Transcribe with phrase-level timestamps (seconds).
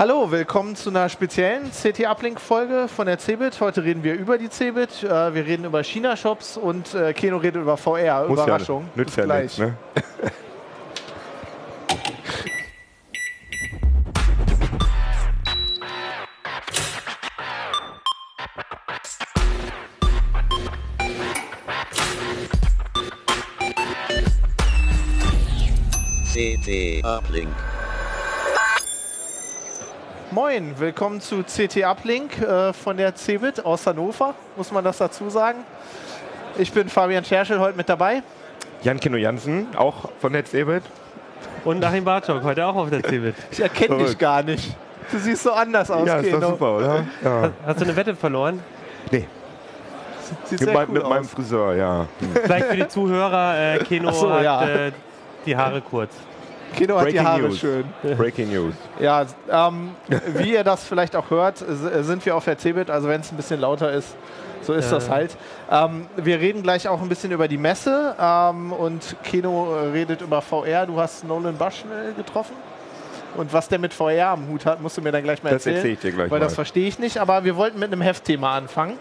[0.00, 3.60] Hallo, willkommen zu einer speziellen CT Uplink Folge von der CeBIT.
[3.60, 7.36] Heute reden wir über die CeBIT, äh, wir reden über China Shops und äh, Keno
[7.36, 8.26] redet über VR.
[8.26, 8.84] Muss Überraschung.
[8.84, 9.58] Ja, nützt ja gleich.
[9.58, 9.76] Nicht, ne?
[26.32, 27.69] CT Uplink.
[30.32, 35.28] Moin, willkommen zu CT Uplink äh, von der CeBIT aus Hannover, muss man das dazu
[35.28, 35.58] sagen.
[36.56, 38.22] Ich bin Fabian Scherschel, heute mit dabei.
[38.82, 40.84] Jan Kino Jansen, auch von der CeBIT.
[41.64, 43.34] Und Achim Bartschok, heute auch auf der CeBIT.
[43.50, 44.76] Ich erkenne dich gar nicht.
[45.10, 46.40] Du siehst so anders aus, Ja, ist Keno.
[46.40, 47.04] doch super, oder?
[47.24, 47.50] Ja.
[47.66, 48.62] Hast du eine Wette verloren?
[49.10, 49.26] Nee,
[50.44, 51.30] Sieht mit, sehr mein, cool mit meinem aus.
[51.30, 52.06] Friseur, ja.
[52.44, 54.68] Vielleicht für die Zuhörer, äh, Keno so, hat ja.
[54.68, 54.92] äh,
[55.44, 56.14] die Haare kurz.
[56.76, 57.58] Keno hat die Breaking Haare News.
[57.58, 57.84] schön.
[58.16, 58.74] Breaking News.
[59.00, 59.90] Ja, ähm,
[60.36, 63.30] wie ihr das vielleicht auch hört, s- sind wir auf der CeBIT, also wenn es
[63.32, 64.14] ein bisschen lauter ist,
[64.62, 64.96] so ist Ja.
[64.98, 65.36] das halt.
[65.70, 70.20] Ähm, wir reden gleich auch ein bisschen über die Messe ähm, und Keno äh, redet
[70.22, 70.86] über VR.
[70.86, 72.54] Du hast Nolan Bushnell getroffen.
[73.36, 75.58] Und was der mit VR am Hut hat, musst du mir dann gleich mal Das
[75.64, 75.76] erzählen.
[75.76, 76.44] erzähl ich dir gleich Weil mal.
[76.44, 78.94] das verstehe ich nicht, aber wir wollten mit einem Heftthema anfangen.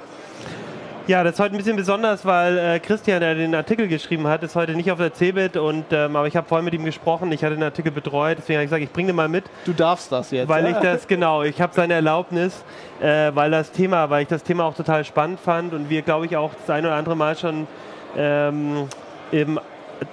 [1.09, 4.43] Ja, das ist heute ein bisschen besonders, weil äh, Christian, der den Artikel geschrieben hat,
[4.43, 5.57] ist heute nicht auf der CeBIT.
[5.57, 8.57] Und, ähm, aber ich habe vorhin mit ihm gesprochen, ich hatte den Artikel betreut, deswegen
[8.57, 9.45] habe ich gesagt, ich bringe den mal mit.
[9.65, 10.47] Du darfst das jetzt.
[10.47, 10.69] Weil ja?
[10.69, 12.63] ich das, genau, ich habe seine Erlaubnis,
[13.02, 16.27] äh, weil das Thema, weil ich das Thema auch total spannend fand und wir, glaube
[16.27, 17.65] ich, auch das ein oder andere Mal schon
[18.15, 18.87] ähm,
[19.31, 19.59] im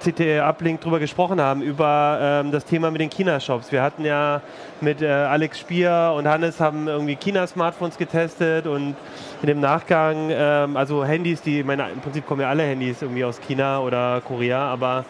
[0.00, 3.72] CT Uplink drüber gesprochen haben, über ähm, das Thema mit den China-Shops.
[3.72, 4.40] Wir hatten ja
[4.80, 8.96] mit äh, Alex Spier und Hannes haben irgendwie China-Smartphones getestet und
[9.42, 13.02] in dem Nachgang, ähm, also Handys, die, ich meine, im Prinzip kommen ja alle Handys
[13.02, 15.04] irgendwie aus China oder Korea, aber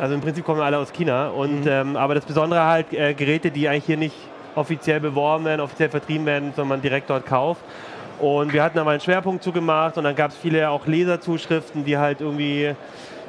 [0.00, 1.28] also im Prinzip kommen alle aus China.
[1.28, 4.16] Und, ähm, aber das Besondere halt äh, Geräte, die eigentlich hier nicht
[4.54, 7.62] offiziell beworben werden, offiziell vertrieben werden, sondern man direkt dort kauft.
[8.18, 11.84] Und wir hatten da mal einen Schwerpunkt zugemacht und dann gab es viele auch Leserzuschriften,
[11.84, 12.74] die halt irgendwie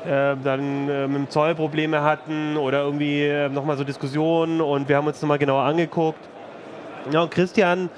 [0.07, 4.97] dann äh, mit dem Zoll Probleme hatten oder irgendwie äh, nochmal so Diskussionen und wir
[4.97, 6.19] haben uns nochmal genauer angeguckt.
[7.11, 7.89] Ja, und Christian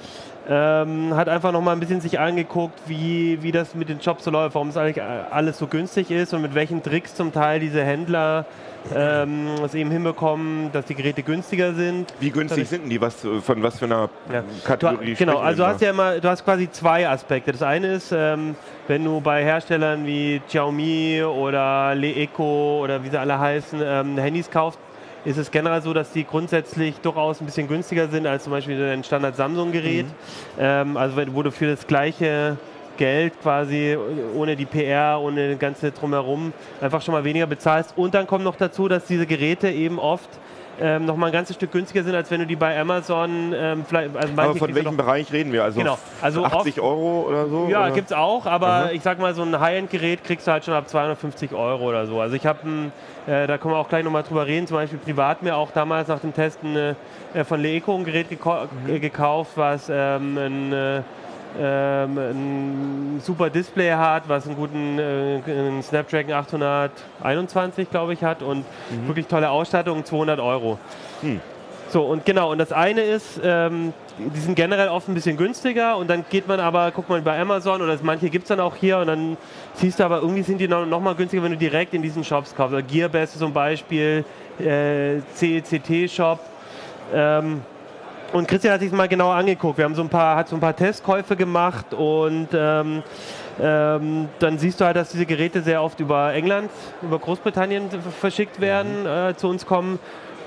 [0.47, 4.23] ähm, hat einfach noch mal ein bisschen sich angeguckt, wie, wie das mit den Shops
[4.23, 7.31] so läuft, warum es eigentlich äh, alles so günstig ist und mit welchen Tricks zum
[7.31, 8.45] Teil diese Händler
[8.95, 12.13] ähm, es eben hinbekommen, dass die Geräte günstiger sind.
[12.19, 13.01] Wie günstig sind denn die?
[13.01, 14.43] Was, von was für einer Ja.
[14.63, 17.51] Kategorie Du, genau, also du hast ja immer, du hast quasi zwei Aspekte.
[17.51, 18.55] Das eine ist, ähm,
[18.87, 24.49] wenn du bei Herstellern wie Xiaomi oder Leeco oder wie sie alle heißen, ähm, Handys
[24.49, 24.79] kaufst,
[25.25, 28.81] ist es generell so, dass die grundsätzlich durchaus ein bisschen günstiger sind als zum Beispiel
[28.81, 30.05] ein Standard Samsung-Gerät.
[30.57, 32.57] Ähm, also wo du für das gleiche
[32.99, 33.97] Geld quasi
[34.35, 36.51] ohne die PR, ohne das ganze drumherum
[36.81, 37.93] einfach schon mal weniger bezahlst.
[37.97, 40.29] Und dann kommt noch dazu, dass diese Geräte eben oft
[40.81, 43.83] ähm, noch mal ein ganzes Stück günstiger sind, als wenn du die bei Amazon ähm,
[43.85, 44.15] vielleicht.
[44.15, 45.63] Also Aber von welchem Bereich reden wir?
[45.63, 47.67] Also, Genau, also 80 Euro oder so?
[47.69, 47.91] ja, oder?
[47.91, 48.95] gibt's auch, aber Mhm.
[48.95, 52.21] ich sag mal, so ein High-End-Gerät kriegst du halt schon ab 250 Euro oder so.
[52.21, 52.59] Also ich habe,
[53.27, 56.07] äh, da können wir auch gleich nochmal drüber reden, zum Beispiel privat mir auch damals
[56.07, 56.75] nach dem Testen
[57.33, 59.01] äh, von Leeco ein Gerät gekau Mhm.
[59.01, 61.01] gekauft, was ähm, ein, äh,
[61.57, 68.41] ähm, ein super Display hat, was einen guten äh, einen Snapdragon 821, glaube ich, hat
[68.43, 69.07] und Mhm.
[69.07, 70.77] wirklich tolle Ausstattung, 200 Euro.
[71.21, 71.39] Hm.
[71.89, 75.97] So, und genau, und das eine ist, ähm, die sind generell oft ein bisschen günstiger
[75.97, 78.75] und dann geht man aber, guckt man bei Amazon oder manche gibt es dann auch
[78.75, 79.37] hier und dann
[79.73, 82.23] siehst du aber, irgendwie sind die noch, noch mal günstiger, wenn du direkt in diesen
[82.23, 82.75] Shops kaufst.
[82.75, 84.23] Also Gearbest zum Beispiel,
[84.59, 86.39] äh, CECT-Shop.
[87.11, 87.61] Ähm,
[88.33, 89.77] und Christian hat sich mal genauer angeguckt.
[89.77, 93.03] Wir haben so ein paar, hat so ein paar Testkäufe gemacht und ähm,
[93.61, 96.69] ähm, dann siehst du halt, dass diese Geräte sehr oft über England,
[97.01, 99.99] über Großbritannien verschickt werden, äh, zu uns kommen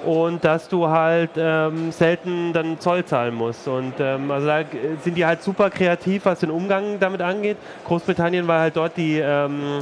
[0.04, 3.69] und dass du halt ähm, selten dann Zoll zahlen musst.
[3.69, 4.62] Und ähm, also da
[5.03, 7.56] sind die halt super kreativ, was den Umgang damit angeht.
[7.87, 9.81] Großbritannien, weil halt dort die ähm,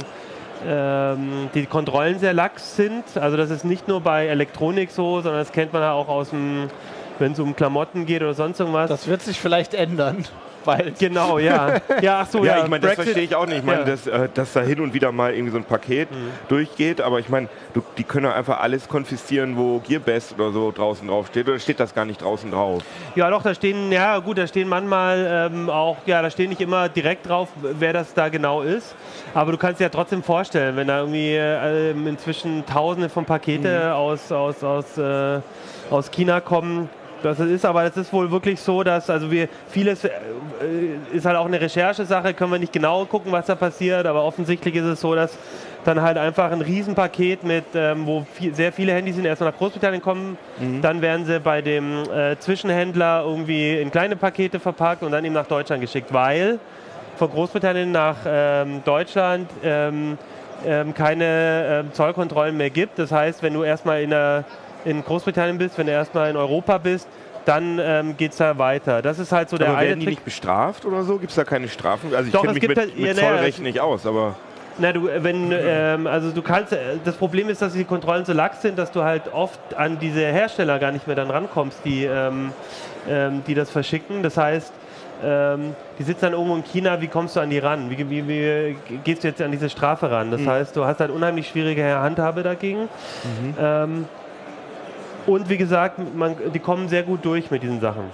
[0.67, 3.03] ähm, die Kontrollen sehr lax sind.
[3.15, 6.29] Also das ist nicht nur bei Elektronik so, sondern das kennt man ja auch aus
[6.29, 6.69] dem,
[7.21, 8.89] wenn es um Klamotten geht oder sonst irgendwas.
[8.89, 10.25] Das wird sich vielleicht ändern.
[10.63, 10.99] Bald.
[10.99, 11.77] genau, ja.
[12.03, 12.63] Ja, ach so, Ja, ja.
[12.63, 13.57] ich meine, das verstehe ich auch nicht.
[13.59, 13.85] Ich meine, Ja.
[13.85, 16.07] dass, äh, dass da hin und wieder mal irgendwie so ein Paket
[16.49, 20.71] durchgeht, aber ich meine, du- die können ja einfach alles konfiszieren, wo Gearbest oder so
[20.71, 22.83] draußen drauf steht, oder steht das gar nicht draußen drauf?
[23.15, 26.61] Ja, doch, da stehen, ja gut, da stehen manchmal ähm, auch, ja, da stehen nicht
[26.61, 28.93] immer direkt drauf, wer das da genau ist.
[29.33, 33.95] Aber du kannst dir ja trotzdem vorstellen, wenn da irgendwie äh, inzwischen Tausende von Pakete
[33.95, 35.39] aus, aus, aus, äh,
[35.89, 36.87] aus China kommen.
[37.23, 40.09] Das ist aber, das ist wohl wirklich so, dass also wir vieles äh,
[41.13, 44.75] ist halt auch eine Recherchesache, können wir nicht genau gucken, was da passiert, aber offensichtlich
[44.75, 45.37] ist es so, dass
[45.83, 49.57] dann halt einfach ein Riesenpaket mit, ähm, wo viel, sehr viele Handys sind, erstmal nach
[49.57, 50.37] Großbritannien kommen,
[50.81, 55.33] dann werden sie bei dem äh, Zwischenhändler irgendwie in kleine Pakete verpackt und dann eben
[55.33, 56.59] nach Deutschland geschickt, weil
[57.17, 60.17] von Großbritannien nach ähm, Deutschland ähm,
[60.65, 62.99] ähm, keine ähm, Zollkontrollen mehr gibt.
[62.99, 64.43] Das heißt, wenn du erstmal in, der,
[64.85, 67.07] in Großbritannien bist, wenn du erstmal in Europa bist,
[67.45, 69.01] dann ähm, geht es da weiter.
[69.01, 70.15] Das ist halt so der Aber eine werden die Trick.
[70.17, 71.17] nicht bestraft oder so?
[71.17, 72.13] Gibt es da keine Strafen?
[72.13, 74.35] Also ich kenne mich gibt mit, halt- mit ja, Zollrecht es- nicht aus, aber
[74.77, 78.33] Na, du, wenn, ähm, also du kannst, äh, das Problem ist, dass die Kontrollen so
[78.33, 82.05] lax sind, dass du halt oft an diese Hersteller gar nicht mehr dann rankommst, die,
[82.05, 82.51] ähm,
[83.09, 84.21] ähm, die das verschicken.
[84.23, 84.71] Das heißt,
[85.23, 87.89] ähm, die sitzen dann irgendwo in China, wie kommst du an die ran?
[87.89, 90.29] Wie, wie, wie gehst du jetzt an diese Strafe ran?
[90.31, 92.87] Das heißt, du hast halt unheimlich schwierige Handhabe dagegen.
[93.59, 94.05] Ähm,
[95.27, 98.05] und wie gesagt, man, die kommen sehr gut durch mit diesen Sachen.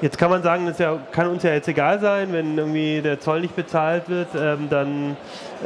[0.00, 3.20] Jetzt kann man sagen, das ja, kann uns ja jetzt egal sein, wenn irgendwie der
[3.20, 5.16] Zoll nicht bezahlt wird, ähm, dann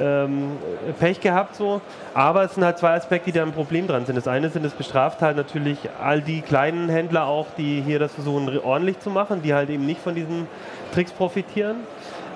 [0.01, 0.53] ähm,
[1.01, 1.81] Pech gehabt so.
[2.15, 4.17] Aber es sind halt zwei Aspekte, die da ein Problem dran sind.
[4.17, 8.13] Das eine sind, es bestraft halt natürlich all die kleinen Händler auch, die hier das
[8.15, 10.47] versuchen ordentlich zu machen, die halt eben nicht von diesen
[10.95, 11.79] Tricks profitieren.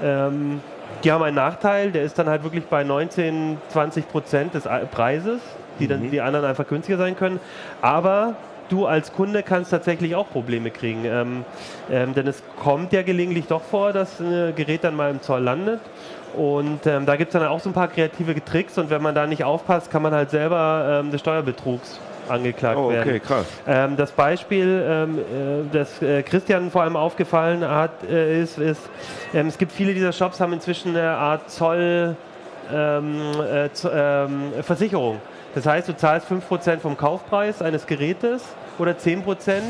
[0.02, 0.60] Ähm,
[1.04, 5.40] die haben einen Nachteil, der ist dann halt wirklich bei 19, 20 Prozent des Preises,
[5.78, 7.40] die dann die anderen einfach günstiger sein können.
[7.80, 8.36] Aber
[8.68, 11.04] du als Kunde kannst tatsächlich auch Probleme kriegen.
[11.04, 11.44] Ähm,
[11.90, 15.42] ähm, denn es kommt ja gelegentlich doch vor, dass ein Gerät dann mal im Zoll
[15.42, 15.80] landet.
[16.34, 19.14] Und ähm, da gibt es dann auch so ein paar kreative Tricks und wenn man
[19.14, 23.08] da nicht aufpasst, kann man halt selber ähm, des Steuerbetrugs angeklagt oh, werden.
[23.10, 23.46] okay, krass.
[23.66, 25.22] Ähm, das Beispiel, ähm, äh,
[25.72, 28.80] das äh, Christian vor allem aufgefallen hat, äh, ist, ist
[29.34, 32.16] ähm, es gibt viele dieser Shops, haben inzwischen eine Art Zoll
[32.72, 35.20] ähm, äh, ähm, Versicherung.
[35.54, 38.42] Das heißt, du zahlst 5% vom Kaufpreis eines Gerätes
[38.78, 39.60] oder 10%,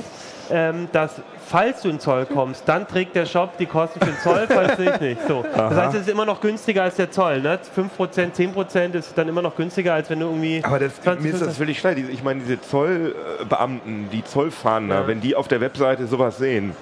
[0.50, 1.12] ähm, dass
[1.48, 4.78] falls du in Zoll kommst, dann trägt der Shop die Kosten für den Zoll, falls
[4.78, 5.20] nicht, nicht.
[5.28, 5.44] So.
[5.54, 7.40] Das heißt, es ist immer noch günstiger als der Zoll.
[7.40, 7.58] Ne?
[7.98, 10.60] 5%, 10% ist dann immer noch günstiger, als wenn du irgendwie...
[10.64, 11.82] Aber das, 20, mir ist das völlig.
[11.82, 15.06] Diese- Ich meine, diese Zollbeamten, die Zollfahnder, Ja.
[15.06, 16.74] wenn die auf der Webseite sowas sehen,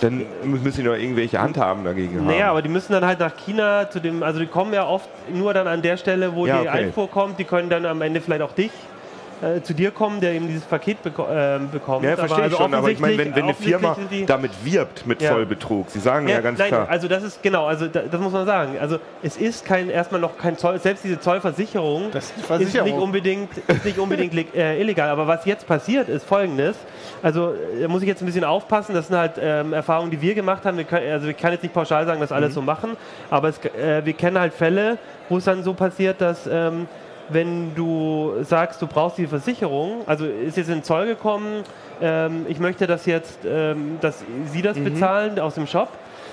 [0.00, 2.26] dann mü- müssen die noch irgendwelche Handhaben dagegen haben.
[2.26, 5.08] Naja, aber die müssen dann halt nach China zu dem, also die kommen ja oft
[5.32, 6.78] nur dann an der Stelle, wo Ja, die okay.
[6.84, 8.70] Einfuhr kommt, die können dann am Ende vielleicht auch dich
[9.40, 12.04] äh, zu dir kommen, der eben dieses Paket beko ähm, bekommt.
[12.04, 13.96] ja, verstehe ich also schon, aber ich meine, wenn, wenn eine Firma
[14.26, 15.30] damit wirbt mit Ja.
[15.30, 16.88] Zollbetrug, sie sagen ja, ganz nein, klar.
[16.88, 18.72] also das ist genau, also da, das muss man sagen.
[18.80, 22.82] Also es ist kein erstmal noch kein Zoll, selbst diese Zollversicherung Das ist die ist
[22.84, 25.08] nicht unbedingt, ist nicht unbedingt äh, illegal.
[25.08, 26.74] Aber was jetzt passiert, ist folgendes.
[27.22, 28.94] Also äh, da muss ich jetzt ein bisschen aufpassen.
[28.94, 30.76] Das sind halt ähm, Erfahrungen, die wir gemacht haben.
[30.76, 32.36] Wir können, also ich kann jetzt nicht pauschal sagen, dass Mhm.
[32.36, 32.96] alles so machen,
[33.30, 34.98] aber es, äh, wir kennen halt Fälle,
[35.28, 36.86] wo es dann so passiert, dass ähm,
[37.30, 41.62] wenn du sagst, du brauchst die Versicherung, also ist jetzt in den Zoll gekommen,
[42.00, 44.62] ähm, ich möchte das jetzt, ähm, dass Sie Mhm.
[44.62, 45.88] das bezahlen aus dem Shop,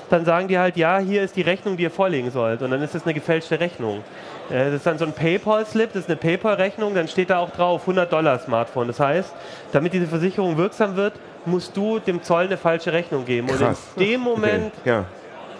[0.10, 2.62] dann sagen die halt, ja, hier ist die Rechnung, die ihr vorlegen sollt.
[2.62, 4.04] Und dann ist das eine gefälschte Rechnung.
[4.50, 7.50] Äh, Das ist dann so ein PayPal-Slip, das ist eine PayPal-Rechnung, dann steht da auch
[7.52, 8.88] drauf 100 Dollar Smartphone.
[8.88, 9.34] Das heißt,
[9.72, 11.13] damit diese Versicherung wirksam wird,
[11.46, 13.50] musst du dem Zoll eine falsche Rechnung geben.
[13.50, 13.80] Und Krass.
[13.96, 14.90] in dem Moment okay.
[14.90, 15.06] ja.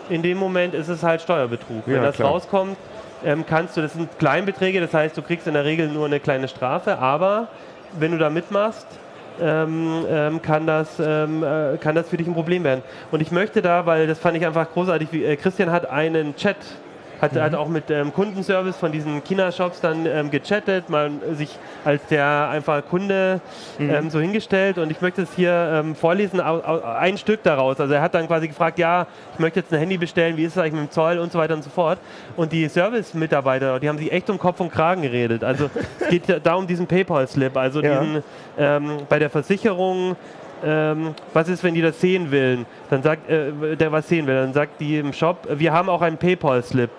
[0.10, 1.84] in dem Moment ist es halt Steuerbetrug.
[1.86, 2.30] Wenn Ja, das klar.
[2.30, 2.78] rauskommt,
[3.24, 6.20] ähm, kannst du, das sind Kleinbeträge, das heißt, du kriegst in der Regel nur eine
[6.20, 7.48] kleine Strafe, aber
[7.98, 8.86] wenn du da mitmachst,
[9.42, 12.84] ähm, ähm, kann, das, ähm, äh, kann das für dich ein Problem werden.
[13.12, 16.36] Und ich möchte da, weil das fand ich einfach großartig, wie, äh, Christian hat einen
[16.36, 16.58] Chat,
[17.22, 17.40] hat, Mhm.
[17.42, 21.50] hat auch mit ähm, Kundenservice von diesen China-Shops dann ähm, gechattet, mal sich
[21.84, 23.40] als der einfach Kunde
[23.78, 23.90] Mhm.
[23.90, 25.52] ähm, so hingestellt und ich möchte es hier
[25.84, 27.80] ähm, vorlesen, au, au, ein Stück daraus.
[27.80, 30.54] Also er hat dann quasi gefragt, ja, ich möchte jetzt ein Handy bestellen, wie ist
[30.54, 32.00] es eigentlich mit dem Zoll und so weiter und so fort.
[32.36, 35.44] Und die Service-Mitarbeiter, die haben sich echt um Kopf und Kragen geredet.
[35.44, 38.00] Also es geht da um diesen PayPal-Slip, also Ja.
[38.02, 38.24] diesen
[38.58, 40.16] ähm, bei der Versicherung
[40.64, 42.66] ähm, was ist, wenn die das sehen will?
[42.90, 46.02] Dann sagt, äh, der was sehen will, dann sagt die im Shop, wir haben auch
[46.02, 46.90] einen PayPal-Slip.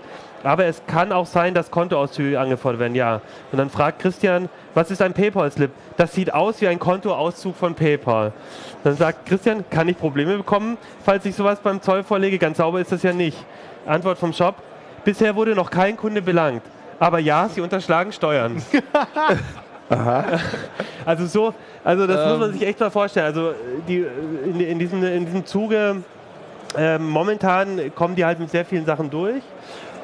[0.42, 3.20] Aber es kann auch sein, dass Kontoauszüge angefordert werden, ja.
[3.50, 5.70] Und dann fragt Christian, was ist ein PayPal-Slip?
[5.96, 8.32] Das sieht aus wie ein Kontoauszug von PayPal.
[8.84, 12.38] Dann sagt Christian, kann ich Probleme bekommen, falls ich sowas beim Zoll vorlege?
[12.38, 13.38] Ganz sauber ist das ja nicht.
[13.86, 14.56] Antwort vom Shop,
[15.04, 16.62] bisher wurde noch kein Kunde belangt.
[16.98, 18.62] Aber ja, sie unterschlagen Steuern.
[21.04, 23.26] Also so, also das muss man sich echt mal vorstellen.
[23.26, 23.52] Also
[23.86, 24.04] die,
[24.44, 25.96] in, in, diesem, in diesem Zuge
[26.76, 29.42] ähm, momentan kommen die halt mit sehr vielen Sachen durch.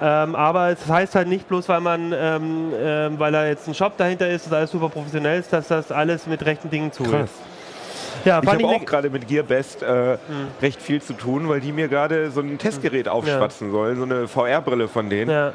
[0.01, 3.75] Ähm, aber es heißt halt nicht bloß, weil man, ähm, ähm, weil da jetzt ein
[3.75, 7.13] Shop dahinter ist, dass alles super professionell ist, dass das alles mit rechten Dingen zugeht.
[7.13, 7.31] Krass.
[8.25, 10.17] Ja, Ich habe auch gerade mit GearBest äh,
[10.61, 14.29] recht viel zu tun, weil die mir gerade so ein Testgerät aufschwatzen sollen, so eine
[14.29, 15.31] VR-Brille von denen.
[15.31, 15.53] ja.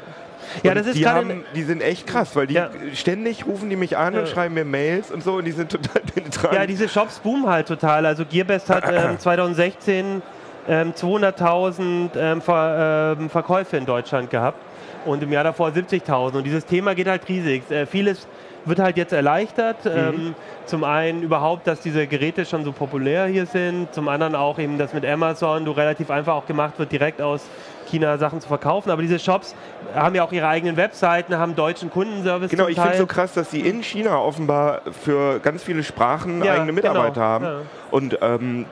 [0.62, 2.70] Ja, Und das ist die, haben, die sind echt krass, weil die Ja.
[2.94, 4.20] ständig rufen die mich an Ja.
[4.20, 6.54] und schreiben mir Mails und so und die sind total penetrant.
[6.54, 8.06] Ja, diese Shops boomen halt total.
[8.06, 10.22] Also Gearbest hat ähm, 2016
[10.68, 14.58] ähm, 200.000 ähm, Ver, ähm, Verkäufe in Deutschland gehabt.
[15.06, 16.36] und im Jahr davor 70.000.
[16.36, 17.70] Und dieses Thema geht halt riesig.
[17.70, 18.26] Äh, vieles
[18.64, 19.84] wird halt jetzt erleichtert.
[19.86, 19.90] Mhm.
[19.96, 20.34] Ähm,
[20.66, 23.94] zum einen überhaupt, dass diese Geräte schon so populär hier sind.
[23.94, 27.42] Zum anderen auch eben, dass mit Amazon du relativ einfach auch gemacht wird, direkt aus
[27.88, 28.90] China Sachen zu verkaufen.
[28.90, 29.54] Aber diese Shops
[29.94, 32.50] haben ja auch ihre eigenen Webseiten, haben deutschen Kundenservice.
[32.50, 32.98] Genau, ich finde Teil.
[32.98, 37.26] so krass, dass die in China offenbar für ganz viele Sprachen Ja, eigene Mitarbeiter genau,
[37.26, 37.44] haben.
[37.44, 37.60] ja.
[37.90, 38.66] Und ähm,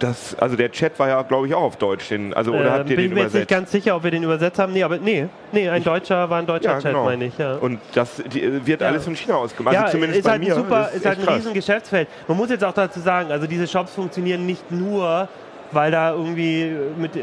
[0.00, 2.08] das, also der Chat war ja, glaube ich, auch auf Deutsch.
[2.08, 4.10] Den, also, oder Äh, habt ihr bin den mir jetzt nicht ganz sicher, ob wir
[4.10, 4.72] den übersetzt haben.
[4.72, 7.04] Nee, aber nee, nee ein Deutscher war ein deutscher Ja, Chat, genau.
[7.04, 7.38] meine ich.
[7.38, 7.56] Ja.
[7.56, 8.88] Und das die, wird Ja.
[8.88, 9.74] alles von China aus gemacht.
[9.74, 10.54] ja, Also zumindest ist bei halt mir.
[10.54, 11.36] ein super, Das ist halt ein krass.
[11.36, 12.08] riesen Geschäftsfeld.
[12.28, 15.28] Man muss jetzt auch dazu sagen, also diese Shops funktionieren nicht nur,
[15.72, 17.20] weil da irgendwie mit, äh,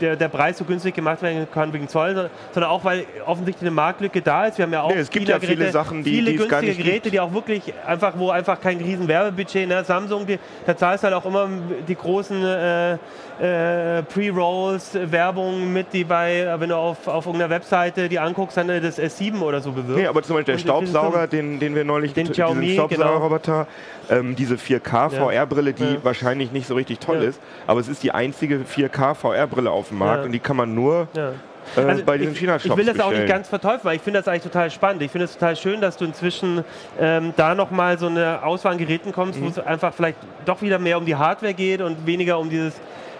[0.00, 3.74] der, der Preis so günstig gemacht werden kann wegen Zoll, sondern- auch, weil offensichtlich eine
[3.74, 4.58] Marktlücke da ist.
[4.58, 7.14] Wir haben ja auch Nee, es gibt ja viele Sachen, die- viele günstige Geräte, gibt.
[7.14, 9.84] die auch wirklich einfach, wo einfach kein riesen Werbebudget, ne?
[9.84, 11.48] Samsung, die, da zahlst du halt auch immer
[11.86, 12.92] die großen äh,
[13.38, 18.18] äh, Pre-Rolls, äh, Werbung mit, die bei, äh, wenn du auf, auf irgendeiner Webseite die
[18.18, 19.98] anguckst, dann äh, das S7 oder so bewirbt.
[20.00, 23.66] Nee, aber zum Beispiel der Staubsauger, den, den wir neulich Den Xiaomi, diesen Staubsaugerroboter,
[24.10, 25.08] ähm, diese 4K Ja.
[25.10, 25.96] VR-Brille, die Ja.
[26.04, 27.28] wahrscheinlich nicht so richtig toll Ja.
[27.28, 30.26] ist, aber es ist die einzige 4K VR-Brille auf dem Markt Ja.
[30.26, 31.30] und die kann man nur Ja.
[31.76, 33.22] äh, Also bei diesen ich, China-Shops ich will das auch bestellen.
[33.24, 35.02] nicht ganz verteufeln, weil ich finde das eigentlich total spannend.
[35.02, 36.64] Ich finde es total schön, dass du inzwischen
[37.00, 39.44] ähm, da nochmal so eine Auswahl an Geräten kommst, Mhm.
[39.44, 42.74] wo es einfach vielleicht doch wieder mehr um die Hardware geht und weniger um dieses,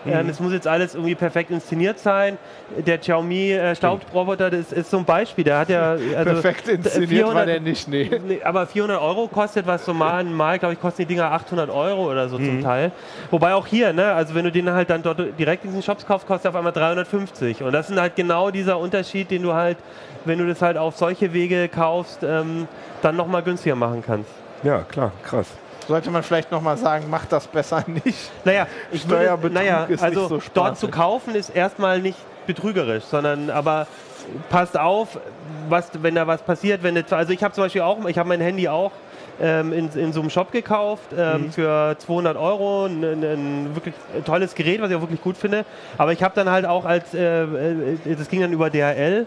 [0.06, 0.12] Mhm.
[0.12, 2.38] ähm, es muss jetzt alles irgendwie perfekt inszeniert sein.
[2.78, 5.44] Der Xiaomi äh, Staubroboter, das ist so ein Beispiel.
[5.44, 8.10] Der hat ja also Perfekt inszeniert 400 war der nicht, nee.
[8.44, 12.28] Aber 400 Euro kostet was normal, mal, glaube ich, kosten die Dinger 800 Euro oder
[12.28, 12.44] so Mhm.
[12.46, 12.92] zum Teil.
[13.30, 16.06] Wobei auch hier, ne, also wenn du den halt dann dort direkt in diesen Shops
[16.06, 17.62] kaufst, kostet er auf einmal 350.
[17.62, 19.78] Und das ist halt genau dieser Unterschied, den du halt,
[20.24, 22.68] wenn du das halt auf solche Wege kaufst, ähm,
[23.02, 24.30] dann nochmal günstiger machen kannst.
[24.62, 25.48] Ja, klar, krass.
[25.88, 28.30] Sollte man vielleicht nochmal sagen, macht das besser nicht.
[28.44, 32.18] Naja, ich würde, Steuerbetrug naja, ist nicht also so dort zu kaufen ist erstmal nicht
[32.46, 33.86] betrügerisch, sondern aber
[34.50, 35.18] passt auf,
[35.68, 36.82] was, wenn da was passiert.
[36.82, 38.92] Wenn jetzt, also ich habe zum Beispiel auch, ich habe mein Handy auch
[39.40, 43.94] ähm, in, in so einem Shop gekauft ähm, für 200 Euro, ein, ein, ein wirklich
[44.24, 45.64] tolles Gerät, was ich auch wirklich gut finde.
[45.98, 49.26] Aber ich habe dann halt auch als, äh, äh, das ging dann über DHL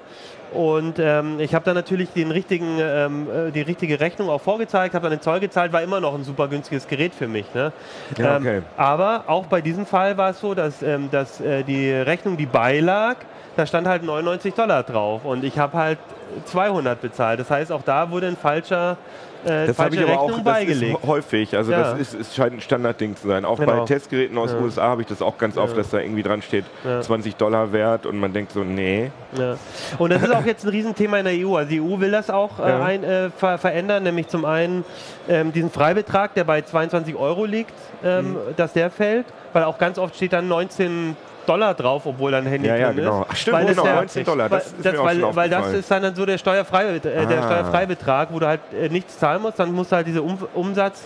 [0.54, 4.96] und ähm, ich habe dann natürlich den richtigen, ähm, äh, die richtige Rechnung auch vorgezeigt,
[4.96, 7.46] habe dann den Zoll gezahlt, war immer noch ein super günstiges Gerät für mich.
[7.54, 7.72] Ne?
[8.18, 8.62] Ja, Ähm, okay.
[8.76, 12.48] aber auch bei diesem Fall war es so, dass, ähm, dass äh, die Rechnung, die
[12.48, 13.18] beilag,
[13.60, 16.00] da stand halt 99 Dollar drauf und ich habe halt
[16.46, 17.40] 200 bezahlt.
[17.40, 18.98] Das heißt, auch da wurde ein falscher,
[19.44, 21.00] äh, Das habe falsche ich aber Rechnung auch das beigelegt.
[21.02, 21.58] ist häufig.
[21.58, 21.82] Also Ja.
[21.82, 23.46] das ist, ist, scheint ein Standardding zu sein.
[23.46, 23.86] Auch bei Genau.
[23.86, 26.66] Testgeräten aus den USA habe ich das auch ganz oft, dass da irgendwie dran steht,
[26.86, 27.02] Ja.
[27.02, 29.12] 20 Dollar wert und man denkt so, nee.
[29.38, 29.56] Ja.
[29.98, 31.56] Und das ist auch jetzt ein Riesenthema in der EU.
[31.58, 32.84] Also die EU will das auch äh, Ja.
[32.84, 34.86] ein, äh, ver verändern, nämlich zum einen
[35.28, 37.74] ähm, diesen Freibetrag, der bei 22 Euro liegt,
[38.04, 38.38] ähm, Mhm.
[38.56, 41.16] dass der fällt, weil auch ganz oft steht dann 19
[41.50, 43.22] Dollar drauf, obwohl dann ein Handy Ja, ja, drin genau.
[43.24, 43.28] ist.
[43.32, 46.26] Ach, stimmt, weil genau, das 19 Dollar, das auch weil, weil das ist dann so
[46.26, 47.44] der, Steuerfrei, äh, der Ah.
[47.44, 51.02] Steuerfreibetrag, wo du halt äh, nichts zahlen musst, dann musst du halt diese um Umsatz,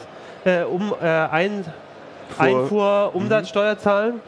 [0.45, 1.63] äh, um, äh, ein
[2.38, 4.19] Fuhr- Einfuhr, Umsatzsteuer zahlen.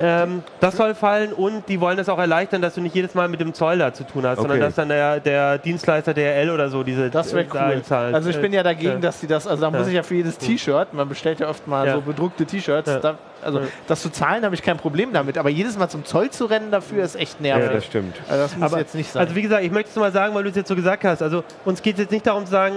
[0.00, 3.28] Ähm, das soll fallen und die wollen das auch erleichtern, dass du nicht jedes Mal
[3.28, 4.66] mit dem Zoll da zu tun hast, sondern Okay.
[4.66, 7.58] dass dann der, der Dienstleister DRL oder so diese Das wäre cool.
[7.58, 8.14] einzahlt.
[8.14, 8.98] Also ich bin ja dagegen, Ja.
[8.98, 11.66] dass sie das, also da muss ich ja für jedes T-Shirt, man bestellt ja oft
[11.66, 11.94] mal Ja.
[11.94, 12.98] so bedruckte T-Shirts, Ja.
[12.98, 13.66] da, also Ja.
[13.88, 16.70] das zu zahlen habe ich kein Problem damit, aber jedes Mal zum Zoll zu rennen
[16.70, 17.72] dafür ist echt Ja, nervig.
[17.76, 18.16] das stimmt.
[18.28, 19.20] also das muss Aber, jetzt nicht sein.
[19.22, 21.22] also wie gesagt, ich möchte es mal sagen, weil du es jetzt so gesagt hast.
[21.22, 22.74] Also uns geht es jetzt nicht darum zu sagen,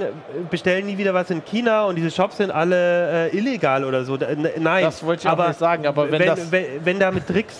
[0.49, 4.17] bestellen nie wieder was in China und diese Shops sind alle äh, illegal oder so.
[4.59, 7.27] Nein, Das wollte ich auch aber nicht sagen, aber wenn das- wenn, wenn da mit
[7.27, 7.55] Tricks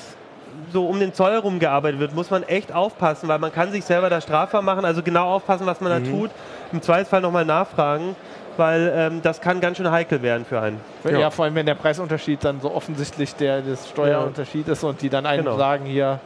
[0.72, 4.10] so um den Zoll rumgearbeitet wird, muss man echt aufpassen, weil man kann sich selber
[4.10, 4.86] da strafbar machen.
[4.86, 6.06] Also genau aufpassen, was man Mhm.
[6.06, 6.32] da tut.
[6.72, 8.16] Im Zweifelsfall nochmal nachfragen,
[8.58, 10.80] weil ähm, das kann ganz schön heikel werden für einen.
[11.10, 11.30] ja.
[11.30, 15.26] vor allem wenn der Preisunterschied dann so offensichtlich der das Steuerunterschied ist und die dann
[15.28, 15.58] einem Genau.
[15.58, 16.20] sagen hier,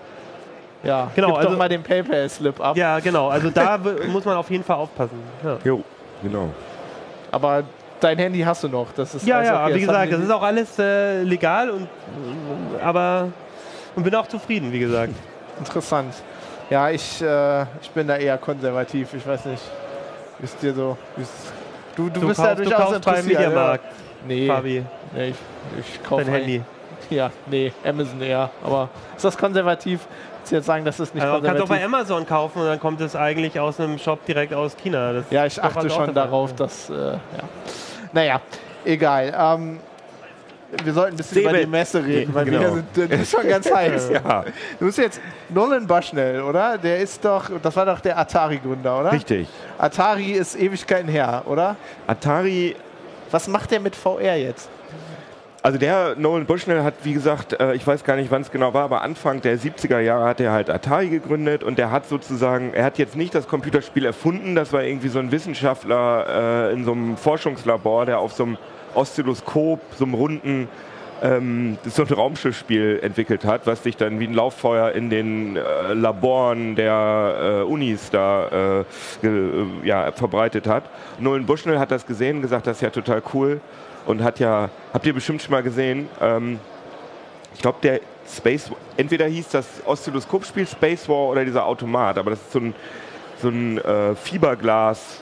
[0.83, 2.77] ja, Genau, gib also- doch mal den PayPal-Slip ab.
[2.77, 3.27] Ja, genau.
[3.29, 3.77] Also da
[4.11, 5.19] muss man auf jeden Fall aufpassen.
[5.43, 5.57] Ja.
[5.65, 5.83] Jo,
[6.23, 6.49] genau.
[7.31, 7.63] Aber
[7.99, 8.87] dein Handy hast du noch.
[8.95, 11.87] Das ist Ja, also ja, okay, wie gesagt, das ist auch alles äh, legal und
[12.83, 13.29] aber
[13.95, 15.13] und bin auch zufrieden, wie gesagt.
[15.59, 16.13] Interessant.
[16.69, 19.13] Ja, ich, äh, ich bin da eher konservativ.
[19.13, 19.63] Ich weiß nicht,
[20.39, 20.97] wie es dir so.
[21.95, 23.39] Du, du, Du bist kaufst, du durchaus kaufst beim interessiert.
[23.39, 23.91] Mediamarkt, Ja.
[24.27, 24.85] Nee, Fabi,
[25.15, 25.35] nee, ich,
[25.79, 26.61] ich kaufe dein Handy.
[27.09, 28.49] Ja, nee, Amazon eher.
[28.63, 30.01] Aber ist das konservativ?
[30.49, 31.91] Du jetzt sagen, das ist nicht Also, du kannst auch konservativ?
[31.91, 35.13] bei Amazon kaufen und dann kommt es eigentlich aus einem Shop direkt aus China.
[35.13, 36.89] Das ja, ich ist doch achte auch schon darauf, dass.
[36.89, 37.19] Äh, ja.
[38.17, 38.41] Naja,
[38.83, 39.31] egal.
[39.37, 39.79] Ähm,
[40.83, 41.65] wir sollten ein bisschen über Seebed.
[41.67, 42.59] die Messe reden, weil Genau.
[42.61, 44.09] wir sind, du bist schon ganz heiß.
[44.09, 44.43] Ja,
[44.79, 46.79] Du bist jetzt Nolan Bushnell, oder?
[46.79, 49.11] Der ist doch, das war doch der Atari-Gründer, oder?
[49.11, 49.47] richtig.
[49.77, 51.75] Atari ist Ewigkeiten her, oder?
[52.07, 52.75] Atari,
[53.29, 54.67] Was macht der mit VR jetzt?
[55.67, 58.73] Also der Nolan Bushnell hat, wie gesagt, äh, ich weiß gar nicht, wann es genau
[58.73, 62.73] war, aber Anfang der 70er Jahre hat er halt Atari gegründet und der hat sozusagen,
[62.73, 66.85] er hat jetzt nicht das Computerspiel erfunden, das war irgendwie so ein Wissenschaftler äh, in
[66.85, 68.57] so einem Forschungslabor, der auf so einem
[68.95, 70.69] Oszilloskop, so einem runden
[71.21, 75.93] ähm, so ein Raumschiffspiel entwickelt hat, was sich dann wie ein Lauffeuer in den äh,
[75.93, 78.85] Laboren der Unis da
[79.83, 80.85] ja, verbreitet hat.
[81.19, 83.59] Nolan Bushnell hat das gesehen, gesagt, das ist ja total cool
[84.07, 86.59] und hat ja, habt ihr bestimmt schon mal gesehen, ähm,
[87.53, 92.41] ich glaube, der Space, entweder hieß das Oszilloskopspiel Space War oder dieser Automat, aber das
[92.41, 92.75] ist so ein,
[93.41, 95.21] so ein äh, Fiberglas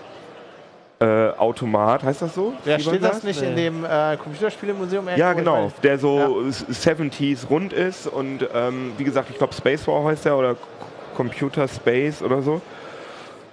[0.99, 2.53] äh, Automat, heißt das so?
[2.63, 5.09] Ja, steht das nicht in dem äh, Computerspielemuseum?
[5.15, 10.03] Ja, genau, der so 70s rund ist und ähm, wie gesagt, ich glaube Space War
[10.05, 10.55] heißt der oder
[11.15, 12.61] Computer Space oder so.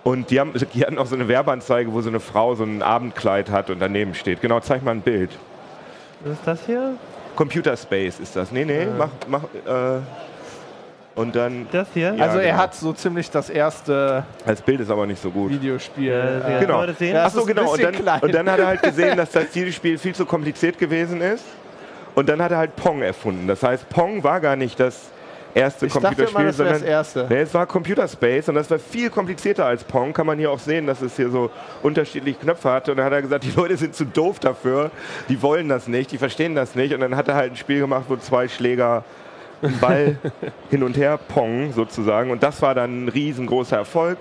[0.05, 2.83] Und die, haben, die hatten auch so eine Werbeanzeige, wo so eine Frau so ein
[2.83, 4.41] Abendkleid hat und daneben steht.
[4.41, 5.31] Genau, zeig mal ein Bild.
[6.25, 6.95] Was ist das hier?
[7.37, 8.51] Computer Space ist das.
[8.51, 10.01] Nee, nee, mach, mach, äh,
[11.15, 12.15] und dann, Das hier?
[12.15, 12.63] Ja, Also er genau.
[12.63, 15.51] hat so ziemlich das erste das Bild ist aber nicht so gut.
[15.51, 16.11] Videospiel.
[16.11, 16.73] Ja, äh, Genau.
[16.73, 17.15] Kann man das sehen?
[17.15, 17.73] Ja, Ach das so, ist ein genau.
[17.73, 21.21] Und dann, und dann hat er halt gesehen, dass das Videospiel viel zu kompliziert gewesen
[21.21, 21.45] ist.
[22.15, 23.47] Und dann hat er halt Pong erfunden.
[23.47, 25.11] Das heißt, Pong war gar nicht das
[25.55, 27.27] erste Ich Computerspiel, immer, das wäre das sondern erste.
[27.29, 30.13] Nee, es war Computer Space und das war viel komplizierter als Pong.
[30.13, 31.51] Kann man hier auch sehen, dass es hier so
[31.83, 32.91] unterschiedliche Knöpfe hatte.
[32.93, 34.91] Und dann hat er gesagt, die Leute sind zu doof dafür,
[35.29, 36.95] die wollen das nicht, die verstehen das nicht.
[36.95, 39.05] Und dann hat er halt ein Spiel gemacht, wo zwei Schläger
[39.63, 40.19] einen Ball
[40.71, 42.31] hin und her Pong sozusagen.
[42.31, 44.19] Und das war dann ein riesengroßer Erfolg.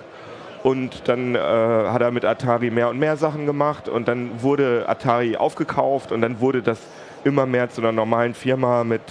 [0.64, 4.86] Und dann äh, hat er mit Atari mehr und mehr Sachen gemacht und dann wurde
[4.88, 6.78] Atari aufgekauft und dann wurde das
[7.24, 9.02] immer mehr zu einer normalen Firma mit,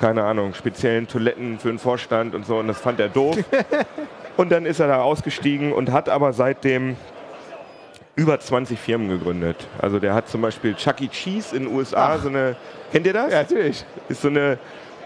[0.00, 3.36] keine Ahnung, speziellen Toiletten für den Vorstand und so und das fand er doof.
[4.36, 6.96] und dann ist er da ausgestiegen und hat aber seitdem
[8.16, 9.66] über 20 Firmen gegründet.
[9.80, 11.08] Also der hat zum Beispiel Chuck E.
[11.08, 12.22] Cheese in den USA, Ach.
[12.22, 12.56] so eine,
[12.92, 13.32] kennt ihr das?
[13.32, 13.84] Ja, natürlich.
[14.08, 14.58] Ist so eine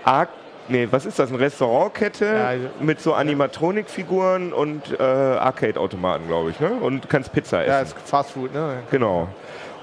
[0.04, 0.28] Arc
[0.70, 1.30] Nee, was ist das?
[1.30, 6.60] Eine Restaurantkette Ja, mit so Animatronikfiguren und äh, Arcade-Automaten, glaube ich.
[6.60, 6.70] Ne?
[6.70, 7.70] Und kannst Pizza essen.
[7.70, 8.82] Ja, ist Fast Food, ne?
[8.90, 9.28] Genau.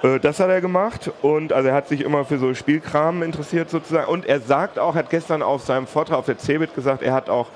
[0.05, 3.69] Äh, Das hat er gemacht und also er hat sich immer für so Spielkram interessiert
[3.69, 4.07] sozusagen.
[4.07, 7.29] Und er sagt auch, hat gestern auf seinem Vortrag auf der CeBIT gesagt, er hat
[7.29, 7.47] auch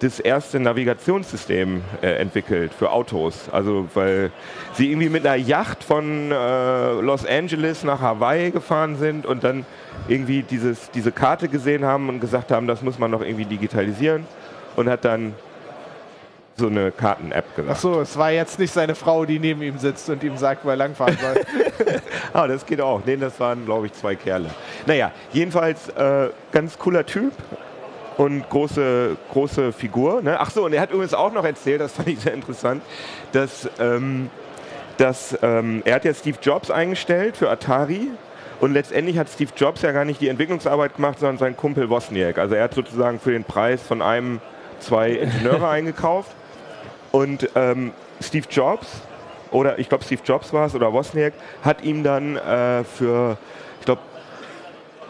[0.00, 3.48] das erste Navigationssystem äh, entwickelt für Autos.
[3.50, 4.30] Also weil
[4.74, 9.66] sie irgendwie mit einer Yacht von äh, Los Angeles nach Hawaii gefahren sind und dann
[10.06, 14.24] irgendwie dieses, diese Karte gesehen haben und gesagt haben, das muss man noch irgendwie digitalisieren
[14.76, 15.34] und hat dann
[16.58, 17.76] so eine Karten-App gesagt.
[17.76, 20.70] Achso, es war jetzt nicht seine Frau, die neben ihm sitzt und ihm sagt, wo
[20.70, 21.44] er langfahren soll.
[22.34, 23.00] Ah, das geht auch.
[23.06, 24.50] Nee, das waren, glaube ich, zwei Kerle.
[24.86, 27.32] Naja, jedenfalls äh, ganz cooler Typ
[28.18, 30.20] und große, große Figur.
[30.20, 30.38] Ne?
[30.38, 32.82] Ach so, und er hat übrigens auch noch erzählt, das fand ich sehr interessant,
[33.32, 34.28] dass, ähm,
[34.98, 38.08] dass ähm, er hat ja Steve Jobs eingestellt für Atari
[38.60, 42.38] und letztendlich hat Steve Jobs ja gar nicht die Entwicklungsarbeit gemacht, sondern sein Kumpel Wozniak.
[42.38, 44.40] Also er hat sozusagen für den Preis von einem
[44.80, 46.32] zwei Ingenieure eingekauft
[47.12, 47.92] und ähm,
[48.22, 48.86] Steve Jobs
[49.50, 53.38] oder ich glaube Steve Jobs war es oder Wozniak hat ihm dann äh, für
[53.80, 54.02] ich glaube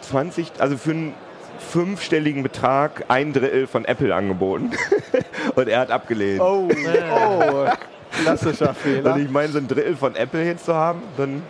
[0.02, 1.14] 20 also für einen
[1.58, 4.70] fünfstelligen Betrag ein Drittel von Apple angeboten
[5.54, 6.40] und er hat abgelehnt.
[6.40, 7.66] Oh, oh,
[8.22, 9.14] klassischer Fehler.
[9.14, 11.42] Und ich meine, so ein Drittel von Apple jetzt zu haben, dann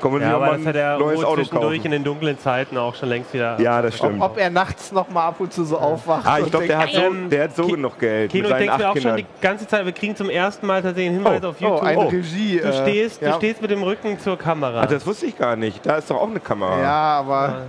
[0.00, 3.08] sich Ja, aber das hat er neues Auto zwischendurch in den dunklen Zeiten auch schon
[3.08, 3.60] längst wieder.
[3.60, 4.22] Ja, das Ob, stimmt.
[4.22, 6.26] ob er nachts noch mal ab und zu so aufwacht.
[6.26, 8.56] Ah, ich glaube, der, hat so, der hat so Ki- genug Geld Kino, mit ich
[8.56, 9.16] seinen denke mir auch schon Kindern.
[9.16, 11.82] die ganze Zeit, wir kriegen zum ersten Mal tatsächlich einen Hinweis Oh, auf Oh, YouTube.
[11.82, 12.08] eine Oh.
[12.08, 12.58] Regie.
[12.60, 13.30] du, äh, stehst, ja.
[13.32, 14.80] du stehst mit dem Rücken zur Kamera.
[14.82, 15.84] Ah, das wusste ich gar nicht.
[15.84, 16.80] Da ist doch auch eine Kamera.
[16.80, 17.62] Ja, aber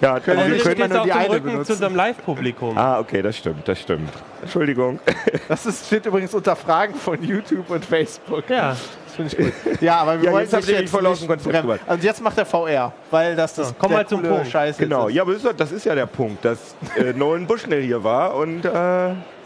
[0.00, 1.64] ja Können also wir können, stehst nur die dem eine Rücken benutzen.
[1.66, 2.76] zu unserem Live-Publikum.
[2.78, 4.10] Ah, okay, das stimmt, das stimmt.
[4.42, 5.00] Entschuldigung.
[5.48, 8.48] das ist, steht übrigens unter Fragen von YouTube und Facebook.
[8.50, 8.76] Ja.
[9.16, 9.80] Das finde ich gut.
[9.80, 11.56] Ja, aber wir Ja, wollen jetzt mich voll aus dem Konzept.
[11.86, 14.46] Also jetzt macht er VR, weil das das komm der mal zum Punkt.
[14.48, 18.02] Scheiß Genau, ja, aber das ist, das ja der Punkt, dass äh, Nolan Bushnell hier
[18.02, 18.70] war und äh,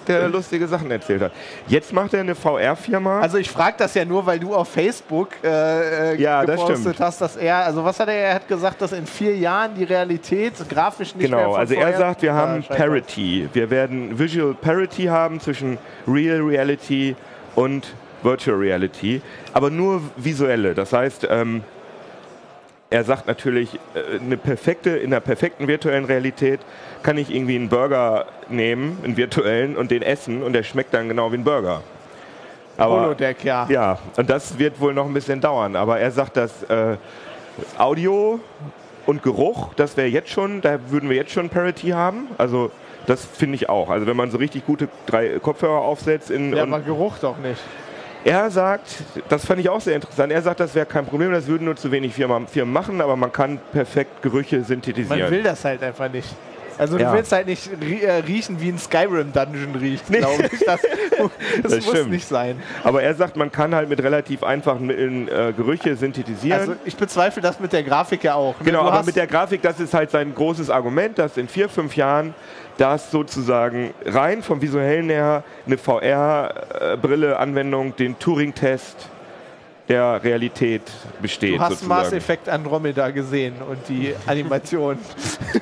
[0.08, 1.30] der lustige Sachen erzählt hat.
[1.68, 3.20] Jetzt macht er eine VR-Firma.
[3.20, 6.80] Also ich frage das ja nur, weil du auf Facebook äh, äh, Ja, das gepostet
[6.80, 7.00] stimmt.
[7.00, 9.84] hast, dass er, also was hat er, er hat gesagt, dass in vier Jahren die
[9.84, 12.78] Realität grafisch nicht mehr Genau, also er vorher- sagt, wir haben scheiße.
[12.80, 13.48] Parity.
[13.52, 15.78] Wir werden Visual Parity haben zwischen
[16.08, 17.14] Real Reality
[17.54, 17.86] und
[18.22, 20.74] Virtual Reality, aber nur visuelle.
[20.74, 21.62] Das heißt, ähm,
[22.90, 26.60] er sagt natürlich, äh, eine perfekte, in der perfekten virtuellen Realität
[27.02, 31.08] kann ich irgendwie einen Burger nehmen, einen virtuellen, und den essen und der schmeckt dann
[31.08, 31.82] genau wie ein Burger.
[32.76, 33.66] Aber, Holodeck, ja.
[33.68, 35.76] ja, und das wird wohl noch ein bisschen dauern.
[35.76, 36.96] Aber er sagt, dass äh,
[37.78, 38.40] Audio
[39.06, 42.28] und Geruch, das wäre jetzt schon, da würden wir jetzt schon Parity haben.
[42.38, 42.70] Also
[43.06, 43.90] das finde ich auch.
[43.90, 47.60] Also wenn man so richtig gute drei Kopfhörer aufsetzt in Ja, aber Geruch doch nicht.
[48.24, 48.84] Er sagt,
[49.28, 51.76] das fand ich auch sehr interessant, er sagt, das wäre kein Problem, das würden nur
[51.76, 55.20] zu wenig Firmen, Firmen machen, aber man kann perfekt Gerüche synthetisieren.
[55.20, 56.28] Man will das halt einfach nicht.
[56.76, 57.10] Also Ja.
[57.10, 57.68] du willst halt nicht
[58.02, 60.18] äh, riechen, wie ein Skyrim-Dungeon riecht, Nee.
[60.18, 60.60] glaube ich.
[60.64, 60.80] Das,
[61.62, 62.10] das, Das muss stimmt.
[62.10, 62.62] nicht sein.
[62.84, 66.58] Aber er sagt, man kann halt mit relativ einfachen Mitteln äh, Gerüche synthetisieren.
[66.60, 68.58] Also ich bezweifle das mit der Grafik ja auch.
[68.60, 68.64] ne?
[68.64, 71.68] Genau, Du aber mit der Grafik, das ist halt sein großes Argument, dass in vier,
[71.68, 72.32] fünf Jahren
[72.80, 79.10] das sozusagen rein vom visuellen her eine VR-Brille-Anwendung den Turing-Test
[79.90, 80.80] der Realität
[81.20, 81.56] besteht.
[81.56, 82.02] Du hast sozusagen.
[82.02, 84.96] Mass Effect Andromeda gesehen und die Animation.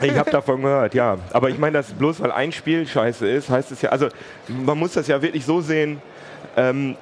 [0.01, 1.19] Ich habe davon gehört, ja.
[1.33, 4.07] Aber ich meine, dass bloß weil ein Spiel scheiße ist, heißt es ja, also
[4.49, 6.01] man muss das ja wirklich so sehen,
[6.57, 6.97] ähm,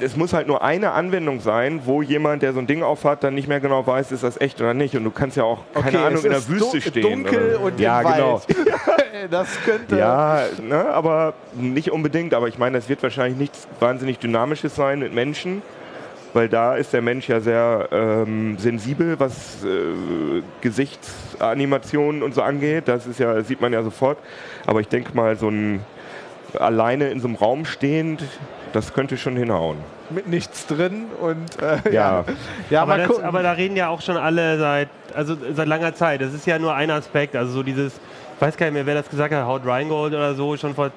[0.00, 3.34] es muss halt nur eine Anwendung sein, wo jemand, der so ein Ding aufhat, dann
[3.34, 4.96] nicht mehr genau weiß, ist das echt oder nicht.
[4.96, 7.02] Und du kannst ja auch, keine Okay, Ahnung, in der Wüste stehen.
[7.02, 8.40] dunkel oder- und ja, genau.
[9.30, 9.96] das könnte.
[9.98, 12.32] Ja, ne, aber nicht unbedingt.
[12.34, 15.62] Aber ich meine, das wird wahrscheinlich nichts wahnsinnig Dynamisches sein mit Menschen,
[16.32, 22.84] weil da ist der Mensch ja sehr ähm, sensibel, was äh, Gesichtsanimationen und so angeht.
[22.86, 24.18] Das ist ja, das sieht man ja sofort.
[24.66, 25.80] Aber ich denke mal, so ein
[26.58, 28.22] alleine in so einem Raum stehend,
[28.72, 29.78] das könnte schon hinhauen.
[30.10, 31.92] Mit nichts drin und äh, Ja.
[31.92, 32.24] ja.
[32.70, 36.20] Ja, aber, das, aber da reden ja auch schon alle seit, also seit langer Zeit.
[36.20, 37.36] Das ist ja nur ein Aspekt.
[37.36, 37.94] Also so dieses,
[38.36, 40.90] ich weiß gar nicht mehr, wer das gesagt hat, Haut Rheingold oder so, schon vor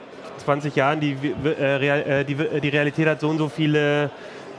[0.43, 1.15] 20 Jahren, die,
[1.59, 4.09] äh, Real, äh, die, die Realität hat so und so viele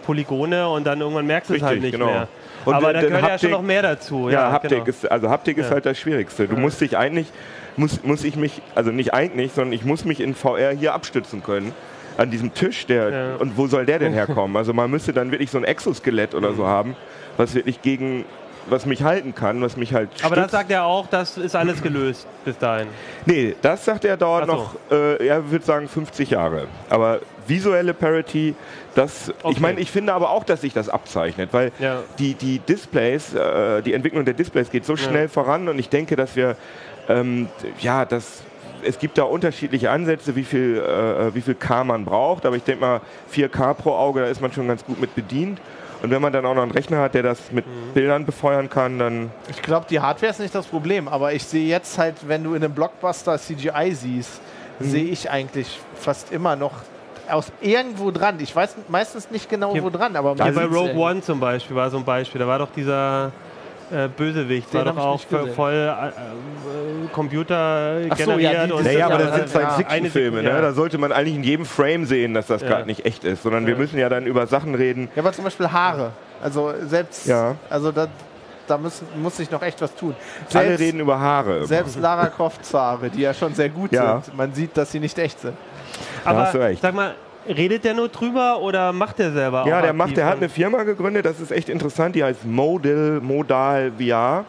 [0.07, 2.07] Polygone und dann irgendwann merkst du es halt nicht genau.
[2.07, 2.29] mehr.
[2.65, 4.29] Und aber da gehört ja Haptik- schon noch mehr dazu.
[4.31, 4.85] Ja, Haptik genau.
[4.87, 5.73] ist, also Haptik ist Ja.
[5.73, 6.47] halt das Schwierigste.
[6.49, 7.27] Du musst dich eigentlich,
[7.77, 11.43] muss, muss ich mich, also nicht eigentlich, sondern ich muss mich in VR hier abstützen
[11.43, 11.73] können.
[12.17, 13.37] An diesem Tisch, der, Ja.
[13.37, 14.57] und wo soll der denn herkommen?
[14.57, 16.57] Also man müsste dann wirklich so ein Exoskelett oder Mhm.
[16.57, 16.97] so haben,
[17.37, 18.25] was wirklich gegen,
[18.67, 20.53] was mich halten kann, was mich halt Aber das stützt.
[20.53, 22.87] sagt er auch, das ist alles gelöst bis dahin.
[23.27, 24.53] Nee, das sagt er dauert so.
[24.53, 26.69] noch, äh, er würde sagen 50 Jahre.
[26.89, 28.55] Aber visuelle Parity,
[28.95, 29.53] das, Okay.
[29.53, 31.99] ich meine, ich finde aber auch, dass sich das abzeichnet, weil Ja.
[32.21, 36.15] die, die Displays, äh, die Entwicklung der Displays geht so schnell voran und ich denke,
[36.17, 36.57] dass wir,
[37.09, 37.49] ähm,
[37.81, 38.43] ja, das,
[38.83, 42.63] es gibt da unterschiedliche Ansätze, wie viel, äh, wie viel K man braucht, aber ich
[42.65, 43.01] denke mal
[43.33, 45.61] 4K pro Auge, da ist man schon ganz gut mit bedient.
[46.03, 47.93] Und wenn man dann auch noch einen Rechner hat, der das mit Mhm.
[47.95, 51.67] Bildern befeuern kann, dann Ich glaube, die Hardware ist nicht das Problem, aber ich sehe
[51.67, 54.41] jetzt halt, wenn du in einem Blockbuster CGI siehst,
[54.81, 54.85] Mhm.
[54.85, 56.73] sehe ich eigentlich fast immer noch
[57.31, 58.37] aus irgendwo dran.
[58.41, 60.95] Ich weiß meistens nicht genau, Hier- wo dran, aber Hier bei Rogue.
[60.95, 62.39] One zum Beispiel war so ein Beispiel.
[62.39, 63.33] Da war doch dieser
[63.93, 65.21] äh, Bösewicht, Den war doch auch
[65.55, 68.69] voll äh, äh, Computer Ach so, ja, generiert.
[68.69, 70.49] die- und das Naja, aber ja, das sind ja, Science-Fiction-Filme, Sekunde, ne?
[70.57, 70.61] ja.
[70.61, 72.69] Da sollte man eigentlich in jedem Frame sehen, dass das Ja.
[72.69, 73.79] gerade nicht echt ist, sondern wir Ja.
[73.79, 75.09] müssen ja dann über Sachen reden.
[75.15, 76.13] Ja, aber zum Beispiel Haare.
[76.43, 77.55] Also selbst, Ja.
[77.71, 78.09] also da,
[78.67, 80.15] da müssen, muss sich noch echt was tun.
[80.53, 81.67] Alle Selbst, reden über Haare.
[81.67, 84.21] selbst Lara Crofts Haare, die ja schon sehr gut Ja.
[84.23, 84.37] sind.
[84.37, 85.55] Man sieht, dass sie nicht echt sind.
[86.25, 86.81] Aber hast du recht.
[86.83, 87.15] sag mal,
[87.47, 90.49] redet der nur drüber oder macht der selber ja, auch der macht, der hat eine
[90.49, 94.45] Firma gegründet, das ist echt interessant, die heißt Modal, Modal VR.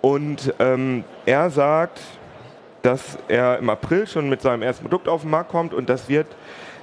[0.00, 2.00] Und ähm, er sagt,
[2.82, 6.08] dass er im April schon mit seinem ersten Produkt auf den Markt kommt und das
[6.08, 6.26] wird,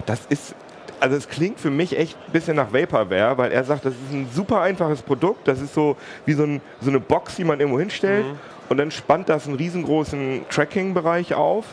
[0.06, 0.56] das ist,
[1.02, 4.14] also es klingt für mich echt ein bisschen nach Vaporware, weil er sagt, das ist
[4.14, 7.60] ein super einfaches Produkt, das ist so wie so, ein, so eine Box, die man
[7.60, 8.26] irgendwo hinstellt
[8.70, 11.66] und dann spannt das einen riesengroßen Tracking-Bereich auf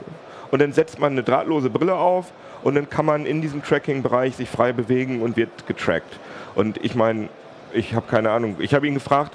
[0.50, 2.32] und dann setzt man eine drahtlose Brille auf
[2.62, 6.18] und dann kann man in diesem Tracking-Bereich sich frei bewegen und wird getrackt.
[6.54, 7.28] Und ich meine,
[7.72, 9.34] ich habe keine Ahnung, ich habe ihn gefragt,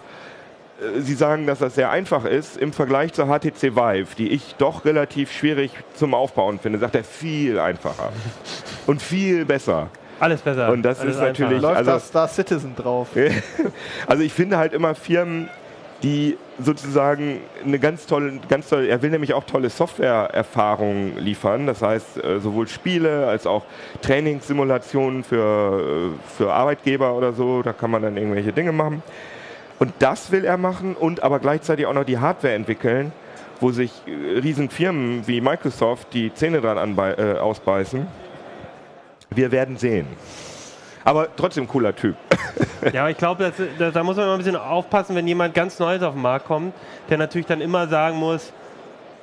[0.82, 4.56] äh, Sie sagen, dass das sehr einfach ist im Vergleich zur HTC Vive, die ich
[4.58, 6.80] doch relativ schwierig zum Aufbauen finde.
[6.80, 8.12] Sagt er viel einfacher
[8.88, 9.90] und viel besser.
[10.20, 10.70] Alles besser.
[10.72, 11.62] Und das alles ist natürlich- einfacher.
[11.76, 13.10] Läuft Also- da Star Citizen drauf.
[14.08, 15.50] Also ich finde halt immer Firmen,
[16.04, 21.68] die sozusagen eine ganz tolle, ganz tolle, er will nämlich auch tolle Softwareerfahrungen liefern.
[21.68, 23.64] Das heißt, äh, sowohl Spiele als auch
[24.02, 29.04] Trainingssimulationen für, äh, für Arbeitgeber oder so, da kann man dann irgendwelche Dinge machen.
[29.80, 33.12] Und das will er machen und aber gleichzeitig auch noch die Hardware entwickeln,
[33.60, 38.08] wo sich äh, riesen Firmen wie Microsoft die Zähne dran äh, ausbeißen.
[39.34, 40.08] Wir werden sehen.
[41.04, 42.16] Aber trotzdem cooler Typ.
[42.94, 46.02] Ja, aber ich glaube, da, muss man immer ein bisschen aufpassen, wenn jemand ganz Neues
[46.02, 46.74] auf den Markt kommt,
[47.10, 48.52] der natürlich dann immer sagen muss,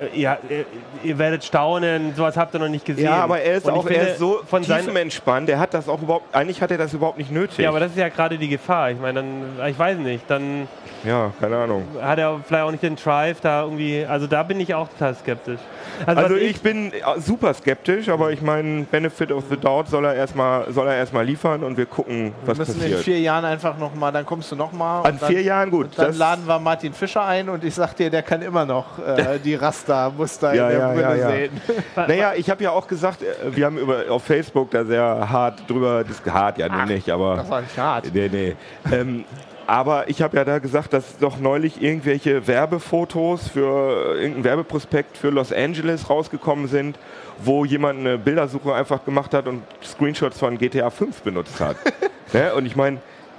[0.00, 0.64] äh, ja, ihr,
[1.02, 3.06] ihr werdet staunen, sowas habt ihr noch nicht gesehen.
[3.06, 5.48] Ja, aber er ist auch er finde, ist so von tiefenentspannt.
[5.48, 6.34] Der hat das auch überhaupt.
[6.34, 7.58] Eigentlich hat er das überhaupt nicht nötig.
[7.58, 8.92] Ja, aber das ist ja gerade die Gefahr.
[8.92, 10.68] Ich meine, dann, ich weiß nicht, dann
[11.04, 11.84] ja keine Ahnung.
[12.00, 15.14] hat er vielleicht auch nicht den Drive da irgendwie, also da bin ich auch total
[15.14, 15.60] skeptisch.
[16.06, 20.04] Also was ich bin äh, super skeptisch, aber ich meine, Benefit of the Doubt soll
[20.04, 23.00] er erstmal soll er erstmal liefern und wir gucken, Wir was müssen in passiert.
[23.00, 25.04] vier Jahren einfach nochmal, dann kommst du nochmal.
[25.06, 25.88] An vier Jahren gut.
[25.96, 28.98] Dann das- laden wir Martin Fischer ein und ich sag dir, der kann immer noch
[28.98, 31.30] äh, die Rast Muster, Muster Ja, in der ja, Brille ja, ja.
[31.30, 31.60] sehen.
[31.96, 35.62] Naja, ich habe ja auch gesagt, äh, wir haben über, auf Facebook da sehr hart
[35.68, 38.10] drüber, das hart ja Ach, nicht, aber Das war nicht hart.
[38.12, 38.56] nee, nee.
[38.92, 39.24] Ähm,
[39.68, 45.28] aber ich habe ja da gesagt, dass doch neulich irgendwelche Werbefotos für irgendein Werbeprospekt für
[45.28, 46.98] Los Angeles rausgekommen sind,
[47.38, 51.76] wo jemand eine Bildersuche einfach gemacht hat und Screenshots von GTA 5 benutzt hat.
[52.32, 52.54] ne?
[52.54, 52.96] Und ich meine,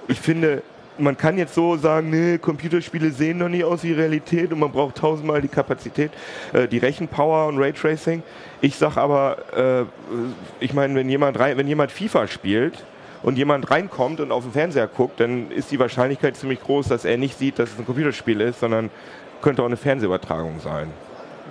[0.07, 0.61] ich finde,
[0.99, 4.71] man kann jetzt so sagen, nee, Computerspiele sehen noch nie aus wie Realität und man
[4.71, 6.11] braucht tausendmal die Kapazität,
[6.53, 8.21] äh, die Rechenpower und Raytracing.
[8.61, 9.85] Ich sag aber, äh,
[10.59, 12.83] ich meine, wenn jemand wenn jemand FIFA spielt
[13.23, 17.05] und jemand reinkommt und auf den Fernseher guckt, dann ist die Wahrscheinlichkeit ziemlich groß, dass
[17.05, 18.89] er nicht sieht, dass es ein Computerspiel ist, sondern
[19.41, 20.91] könnte auch eine Fernsehübertragung sein.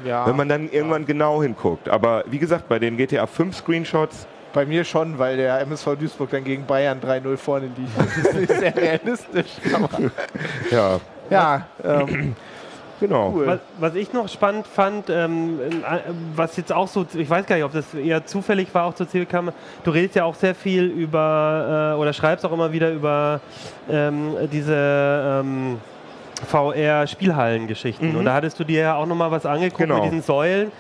[0.04, 1.88] Ja, Wenn man dann irgendwann genau hinguckt.
[1.88, 6.30] Aber wie gesagt, bei den GTA 5 Screenshots, bei mir schon, weil der MSV Duisburg
[6.30, 7.98] dann gegen Bayern 3-0 vorne liegt.
[7.98, 9.50] Das ist nicht sehr realistisch.
[10.70, 11.00] Ja,
[11.30, 12.34] ja, ähm,
[13.00, 13.32] genau.
[13.34, 13.46] cool.
[13.46, 15.98] Was, was ich noch spannend fand, ähm, äh,
[16.34, 19.08] was jetzt auch so, ich weiß gar nicht, ob das eher zufällig war, auch zur
[19.08, 19.52] Zielkammer,
[19.84, 23.40] du redest ja auch sehr viel über, äh, oder schreibst auch immer wieder über
[23.90, 25.78] ähm, diese ähm,
[26.46, 28.16] VR-Spielhallen-Geschichten.
[28.16, 29.96] Und da hattest du dir ja auch nochmal was angeguckt Genau.
[29.96, 30.70] mit diesen Säulen.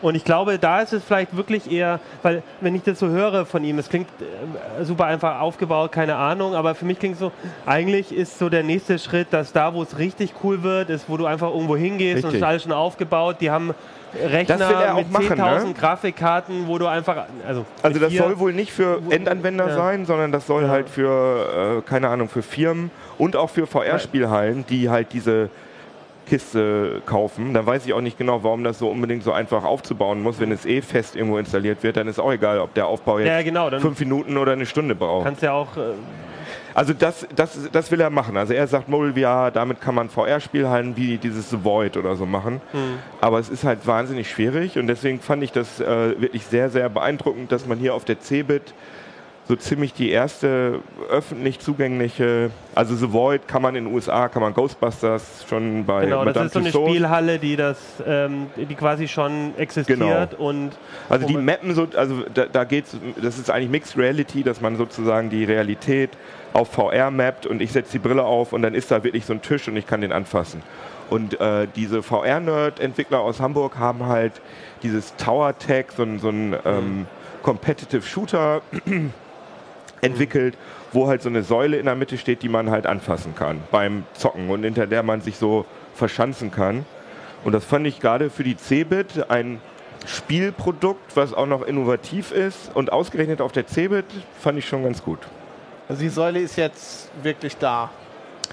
[0.00, 3.44] Und ich glaube, da ist es vielleicht wirklich eher, weil wenn ich das so höre
[3.46, 7.20] von ihm, es klingt äh, super einfach aufgebaut, keine Ahnung, aber für mich klingt es
[7.20, 7.32] so,
[7.66, 11.16] eigentlich ist so der nächste Schritt, dass da, wo es richtig cool wird, ist, wo
[11.16, 12.40] du einfach irgendwo hingehst und es Richtig.
[12.42, 13.36] ist alles schon aufgebaut.
[13.40, 13.74] Die haben
[14.24, 15.74] Rechner er mit machen, 10.000 ne?
[15.74, 19.74] Grafikkarten, wo du einfach, also, Also das soll wohl nicht für Endanwender Ja.
[19.74, 20.68] sein, sondern das soll Ja.
[20.70, 25.50] halt für, äh, keine Ahnung, für Firmen und auch für VR-Spielhallen, die halt diese
[26.28, 27.54] Kiste kaufen.
[27.54, 30.38] Dann weiß ich auch nicht genau, warum das so unbedingt so einfach aufzubauen muss.
[30.40, 33.28] Wenn es eh fest irgendwo installiert wird, dann ist auch egal, ob der Aufbau jetzt
[33.28, 35.24] Ja, genau, fünf Minuten oder eine Stunde braucht.
[35.24, 35.80] kannst ja auch, äh,
[36.74, 38.36] Also das, das, das will er machen.
[38.36, 42.24] Also er sagt, Mobile VR, damit kann man VR-Spielhallen wie dieses The Void oder so
[42.26, 42.60] machen.
[43.20, 46.88] Aber es ist halt wahnsinnig schwierig und deswegen fand ich das äh, wirklich sehr, sehr
[46.88, 48.74] beeindruckend, dass man hier auf der CeBIT
[49.48, 54.42] so ziemlich die erste öffentlich zugängliche, also The Void kann man in den USA, kann
[54.42, 56.90] man Ghostbusters schon bei genau, Madame das ist so eine Tussauds.
[56.90, 60.28] Spielhalle, die das, ähm, die quasi schon existiert Genau.
[60.50, 60.72] und
[61.08, 64.76] Also die mappen so, also da, da geht's, das ist eigentlich Mixed Reality, dass man
[64.76, 66.10] sozusagen die Realität
[66.52, 69.32] auf VR mappt und ich setze die Brille auf und dann ist da wirklich so
[69.32, 70.62] ein Tisch und ich kann den anfassen.
[71.08, 74.42] Und äh, diese VR-Nerd-Entwickler aus Hamburg haben halt
[74.82, 77.06] dieses Tower Tech, so ein, so ein ähm,
[77.42, 78.60] Competitive Shooter
[80.00, 80.56] entwickelt,
[80.92, 84.04] wo halt so eine Säule in der Mitte steht, die man halt anfassen kann beim
[84.14, 86.84] Zocken und hinter der man sich so verschanzen kann.
[87.44, 89.60] Und das fand ich gerade für die Cebit ein
[90.06, 94.04] Spielprodukt, was auch noch innovativ ist und ausgerechnet auf der Cebit
[94.40, 95.18] fand ich schon ganz gut.
[95.88, 97.90] Also die Säule ist jetzt wirklich da.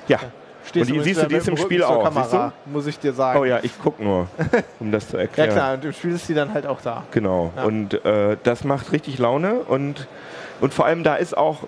[0.07, 0.19] Ja.
[0.65, 3.39] Stehst Und die- siehst du, die ist im Spiel auch, Kamera, muss ich dir sagen.
[3.39, 4.27] Oh ja, ich guck nur,
[4.79, 5.49] um das zu Ja erklären.
[5.51, 7.03] klar, und im Spiel ist die dann halt auch da.
[7.11, 7.51] Genau.
[7.55, 7.63] Ja.
[7.65, 10.07] Und äh, das macht richtig Laune und,
[10.61, 11.59] und vor allem da ist auch,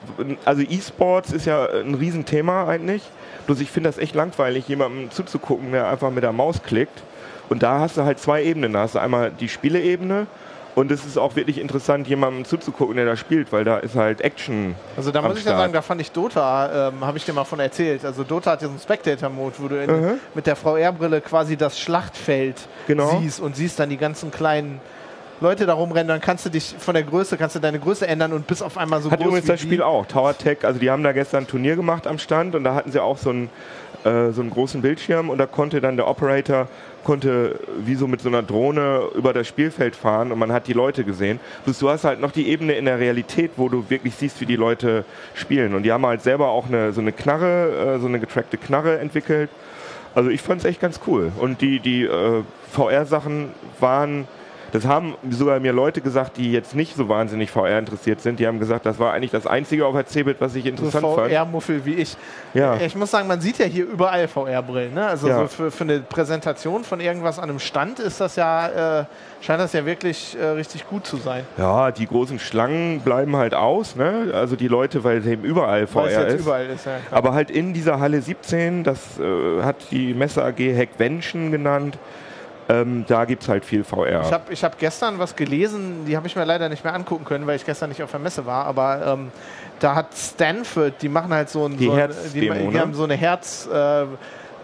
[0.45, 3.03] also E-Sports ist ja ein Riesenthema eigentlich.
[3.45, 7.01] Bloß ich finde das echt langweilig, jemandem zuzugucken, der einfach mit der Maus klickt.
[7.49, 8.73] Und da hast du halt zwei Ebenen.
[8.73, 10.27] Da hast du einmal die Spieleebene
[10.75, 14.19] und es ist auch wirklich interessant, jemandem zuzugucken, der da spielt, weil da ist halt
[14.21, 14.75] Action.
[14.97, 17.45] Also da muss ich ja sagen, da fand ich Dota, ähm, habe ich dir mal
[17.45, 18.03] von erzählt.
[18.05, 20.19] Also Dota hat ja so einen Spectator-Mode, wo du in, Mhm.
[20.35, 23.17] mit der VR-Brille quasi das Schlachtfeld Genau.
[23.21, 24.79] siehst und siehst dann die ganzen kleinen
[25.39, 26.07] Leute da rumrennen.
[26.07, 28.77] Dann kannst du dich von der Größe, kannst du deine Größe ändern und bist auf
[28.77, 29.83] einmal so Hat groß übrigens das Spiel die.
[29.83, 30.05] auch.
[30.05, 32.91] Tower Tech, also die haben da gestern ein Turnier gemacht am Stand und da hatten
[32.91, 33.49] sie auch so einen,
[34.03, 36.67] äh, so einen großen Bildschirm und da konnte dann der Operator
[37.07, 40.73] konnte wie so mit so einer Drohne über das Spielfeld fahren und man hat die
[40.73, 41.39] Leute gesehen.
[41.65, 44.57] Du hast halt noch die Ebene in der Realität, wo du wirklich siehst, wie die
[44.57, 45.73] Leute spielen.
[45.73, 48.99] Und die haben halt selber auch eine, so eine Knarre, äh, so eine getrackte Knarre
[48.99, 49.49] entwickelt.
[50.15, 51.31] Also ich fand es echt ganz cool.
[51.39, 54.27] Und die, die äh, VR-Sachen waren,
[54.71, 58.39] das haben sogar mir Leute gesagt, die jetzt nicht so wahnsinnig VR interessiert sind.
[58.39, 61.05] Die haben gesagt, das war eigentlich das Einzige auf der Cebit, was ich So interessant
[61.15, 61.31] fand.
[61.31, 62.15] VR-Muffel wie ich.
[62.53, 62.75] Ja.
[62.77, 64.93] Ich muss sagen, man sieht ja hier überall VR-Brillen.
[64.93, 65.07] Ne?
[65.07, 65.39] Also Ja.
[65.39, 69.05] so für, für eine Präsentation von irgendwas an einem Stand ist das ja, äh,
[69.41, 71.43] scheint das ja wirklich äh, richtig gut zu sein.
[71.57, 73.95] Ja, die großen Schlangen bleiben halt aus.
[73.95, 74.31] Ne?
[74.33, 76.39] Also die Leute, weil es eben überall VR ist.
[76.41, 76.85] überall ist.
[76.85, 76.97] Ja.
[77.11, 81.97] Aber halt in dieser Halle 17, das äh, hat die Messe AG Hackvention genannt,
[82.69, 84.21] ähm, da gibt es halt viel VR.
[84.21, 87.23] Ich habe ich hab gestern was gelesen, die habe ich mir leider nicht mehr angucken
[87.25, 89.31] können, weil ich gestern nicht auf der Messe war, aber ähm,
[89.79, 92.79] da hat Stanford, die machen halt so ein, Die so ein die, die ne?
[92.79, 94.05] haben so eine Herz, äh,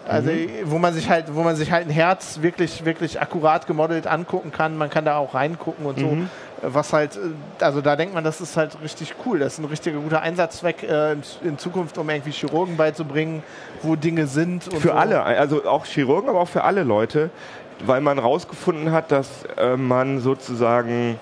[0.05, 0.31] also
[0.65, 4.51] wo man sich halt, wo man sich halt ein Herz wirklich, wirklich akkurat gemodelt angucken
[4.51, 4.77] kann.
[4.77, 6.07] Man kann da auch reingucken und so.
[6.07, 6.29] Mhm.
[6.61, 9.39] Was halt, äh, also da denkt man, das ist halt richtig cool.
[9.39, 11.13] Das ist ein richtiger guter Einsatzzweck äh,
[11.43, 13.43] in, Zukunft, um irgendwie Chirurgen beizubringen,
[13.81, 14.65] wo Dinge sind.
[14.65, 14.91] Für so.
[14.91, 17.29] alle, also auch Chirurgen, aber auch für alle Leute.
[17.85, 21.19] Weil man rausgefunden hat, dass äh, man sozusagen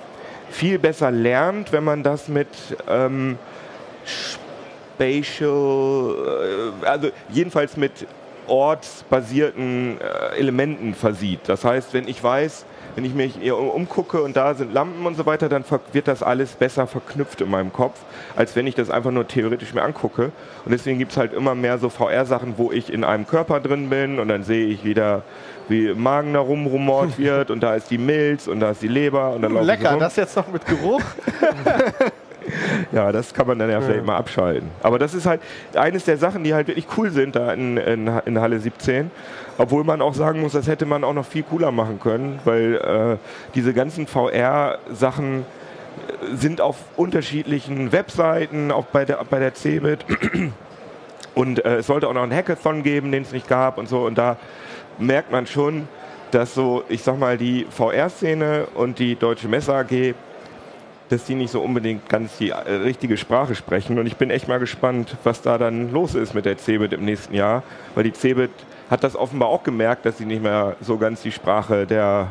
[0.49, 2.47] viel besser lernt, wenn man das mit
[2.87, 3.37] ähm,
[4.05, 5.45] Spatial,
[6.83, 8.07] äh, also jedenfalls mit
[8.51, 11.39] ortsbasierten äh, Elementen versieht.
[11.47, 15.15] Das heißt, wenn ich weiß, wenn ich mich eher umgucke und da sind Lampen und
[15.15, 17.97] so weiter, dann wird das alles besser verknüpft in meinem Kopf,
[18.35, 20.31] als wenn ich das einfach nur theoretisch mir angucke.
[20.65, 23.89] Und deswegen gibt es halt immer mehr so VR-Sachen, wo ich in einem Körper drin
[23.89, 25.23] bin und dann sehe ich wieder,
[25.69, 29.31] wie Magen da rumrumort wird und da ist die Milz und da ist die Leber
[29.31, 31.01] und dann Lecker, das jetzt noch mit Geruch.
[32.91, 34.69] Ja, das kann man dann ja vielleicht mal abschalten.
[34.83, 35.41] Aber das ist halt
[35.75, 39.11] eines der Sachen, die halt wirklich cool sind da in, in, in Halle 17.
[39.57, 42.75] Obwohl man auch sagen muss, das hätte man auch noch viel cooler machen können, weil
[42.75, 43.17] äh,
[43.55, 50.05] diese ganzen VR-Sachen äh, sind auf unterschiedlichen Webseiten, auch bei der, bei der CeBIT.
[51.33, 54.05] Und äh, es sollte auch noch einen Hackathon geben, den es nicht gab und so.
[54.05, 54.35] Und da
[54.99, 55.87] merkt man schon,
[56.31, 60.13] dass so, ich sag mal, die VR-Szene und die Deutsche Messe AG
[61.11, 63.99] dass die nicht so unbedingt ganz die äh, richtige Sprache sprechen.
[63.99, 67.03] Und ich bin echt mal gespannt, was da dann los ist mit der CeBIT im
[67.03, 67.63] nächsten Jahr,
[67.95, 68.51] weil die CeBIT
[68.89, 72.27] hat das offenbar auch gemerkt, dass sie nicht mehr so ganz die Sprache der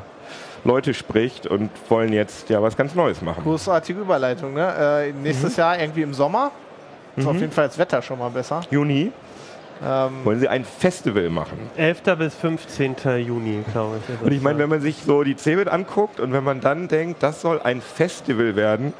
[0.64, 3.42] Leute spricht und wollen jetzt ja was ganz Neues machen.
[3.42, 5.08] Großartige Überleitung, ne?
[5.08, 6.50] Äh, nächstes Jahr irgendwie im Sommer.
[7.16, 8.62] Ist auf jeden Fall das Wetter schon mal besser.
[8.70, 9.12] Juni
[9.82, 11.58] Ähm, wollen sie ein Festival machen.
[11.76, 12.02] 11.
[12.18, 12.96] bis 15.
[13.26, 14.26] Juni, glaube ich.
[14.26, 17.22] Und ich meine, wenn man sich so die CeBIT anguckt und wenn man dann denkt,
[17.22, 18.92] das soll ein Festival werden,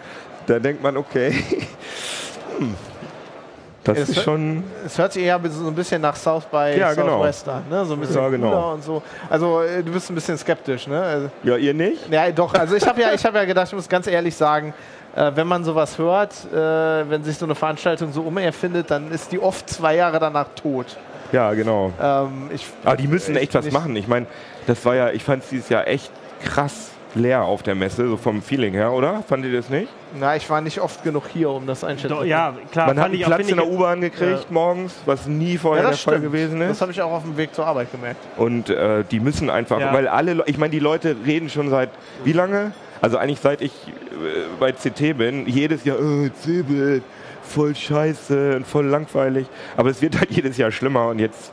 [0.46, 1.32] dann denkt man, okay,
[2.58, 2.74] hm,
[3.84, 6.74] das Es ist hört- schon es hört sich eher so ein bisschen nach South by
[6.78, 7.18] Ja, genau.
[7.18, 7.84] Southwest an, ne?
[7.84, 8.48] So ein bisschen Ja, genau.
[8.50, 9.02] cooler und so.
[9.28, 11.00] Also äh, du bist ein bisschen skeptisch, ne?
[11.02, 12.10] Also, Ja, ihr nicht?
[12.10, 12.52] ja, doch.
[12.54, 14.74] Also ich habe ja, ich habe ja gedacht, ich muss ganz ehrlich sagen,
[15.16, 16.56] äh, wenn man sowas hört, äh,
[17.10, 20.96] wenn sich so eine Veranstaltung so umerfindet, dann ist die oft zwei Jahre danach tot.
[21.32, 21.92] Ja, genau.
[22.02, 23.94] Ähm, ich, Aber die müssen echt was machen.
[23.96, 24.26] Ich meine,
[24.66, 26.10] das war ja, ich fand es dieses Jahr echt
[26.44, 29.24] krass leer auf der Messe, so vom Feeling her, oder?
[29.28, 29.88] Fand ihr das nicht?
[30.18, 32.86] Na, ich war nicht oft genug hier, um das einschätzen zu ja, klar.
[32.86, 34.46] Man hat einen Platz in der U-Bahn gekriegt Ja.
[34.48, 36.32] morgens, was nie vorher Ja, der das Fall stimmt.
[36.32, 36.80] gewesen Das ist.
[36.82, 38.20] habe ich auch auf dem Weg zur Arbeit gemerkt.
[38.36, 39.92] Und äh, die müssen einfach, Ja.
[39.92, 41.90] weil alle, Le- ich meine, die Leute reden schon seit
[42.22, 42.70] wie lange?
[43.00, 43.90] Also eigentlich seit ich äh,
[44.58, 47.02] bei CT bin, jedes Jahr, oh, CeBIT,
[47.42, 49.46] voll scheiße und voll langweilig.
[49.76, 51.52] Aber es wird halt jedes Jahr schlimmer und jetzt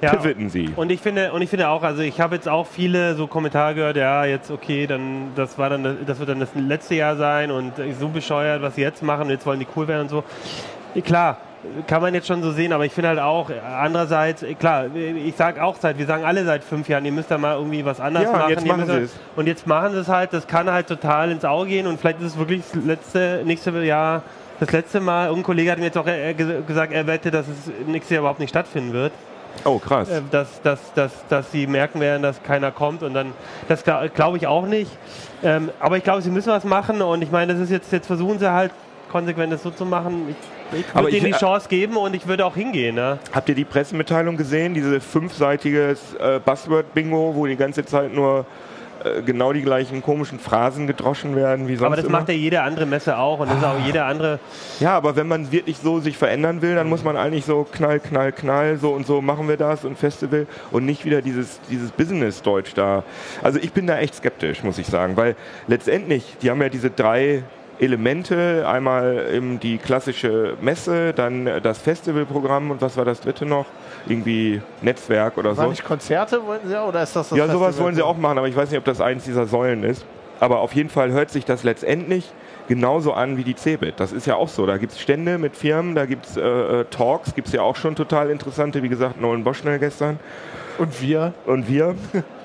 [0.00, 0.14] Ja.
[0.14, 0.70] pivoten sie.
[0.76, 3.74] Und ich finde, und ich finde auch, also ich habe jetzt auch viele so Kommentare
[3.74, 7.50] gehört, ja, jetzt okay, dann das war dann das, wird dann das letzte Jahr sein
[7.50, 10.24] und so bescheuert, was sie jetzt machen, und jetzt wollen die cool werden und so.
[11.02, 11.38] Klar,
[11.86, 13.50] kann man jetzt schon so sehen, aber ich finde halt auch,
[13.80, 17.38] andererseits, klar, ich sage auch seit, wir sagen alle seit fünf Jahren, ihr müsst da
[17.38, 18.50] mal irgendwie was anderes Ja, machen.
[18.50, 19.14] jetzt machen sie es.
[19.36, 22.20] Und jetzt machen sie es halt, das kann halt total ins Auge gehen und vielleicht
[22.20, 24.22] ist es wirklich das letzte, nächste Jahr,
[24.60, 27.46] das letzte Mal, irgendein Kollege hat mir jetzt auch äh, ge- gesagt, er wette, dass
[27.48, 29.12] es nächstes Jahr überhaupt nicht stattfinden wird
[29.64, 30.08] Oh, krass.
[30.08, 33.32] äh, dass, dass, dass, dass sie merken werden, dass keiner kommt und dann,
[33.68, 34.90] das glaube glaub ich auch nicht.
[35.42, 38.06] Ähm, aber ich glaube, sie müssen was machen und ich meine, das ist jetzt, jetzt
[38.06, 38.72] versuchen sie halt
[39.12, 40.26] konsequent das so zu machen.
[40.30, 40.36] Ich,
[40.72, 42.94] ich würde denen die Chance geben und ich würde auch hingehen.
[42.94, 43.18] Ne?
[43.32, 44.74] Habt ihr die Pressemitteilung gesehen?
[44.74, 48.46] Diese fünfseitiges äh, Buzzword-Bingo, wo die ganze Zeit nur
[49.04, 52.18] äh, genau die gleichen komischen Phrasen gedroschen werden wie sonst Aber das immer?
[52.18, 54.38] macht ja jede andere Messe auch und das ist auch jede andere.
[54.80, 58.00] Ja, aber wenn man wirklich so sich verändern will, dann muss man eigentlich so knall,
[58.00, 61.90] knall, knall, so und so machen wir das und Festival und nicht wieder dieses, dieses
[61.90, 63.04] Business-Deutsch da.
[63.42, 66.90] Also ich bin da echt skeptisch, muss ich sagen, weil letztendlich, die haben ja diese
[66.90, 67.42] drei
[67.78, 73.66] Elemente, einmal eben die klassische Messe, dann das Festivalprogramm und was war das dritte noch?
[74.08, 75.70] Irgendwie Netzwerk oder War so.
[75.70, 77.84] nicht Konzerte, wollten sie ja, oder ist das das Ja, sowas Festival?
[77.86, 80.04] wollen sie auch machen, aber ich weiß nicht, ob das eins dieser Säulen ist.
[80.38, 82.30] Aber auf jeden Fall hört sich das letztendlich
[82.68, 83.94] genauso an wie die CeBIT.
[83.98, 84.66] Das ist ja auch so.
[84.66, 87.62] Da gibt es Stände mit Firmen, da gibt es äh, äh, Talks, gibt es ja
[87.62, 90.18] auch schon total interessante, wie gesagt, Nolan Boschnell gestern
[90.78, 91.32] Und wir?
[91.46, 91.94] und wir.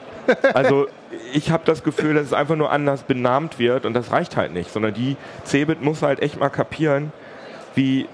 [0.53, 0.87] Also
[1.33, 4.53] ich habe das Gefühl, dass es einfach nur anders benannt wird und das reicht halt
[4.53, 7.11] nicht, sondern die CeBIT muss halt echt mal kapieren,
[7.75, 8.07] wie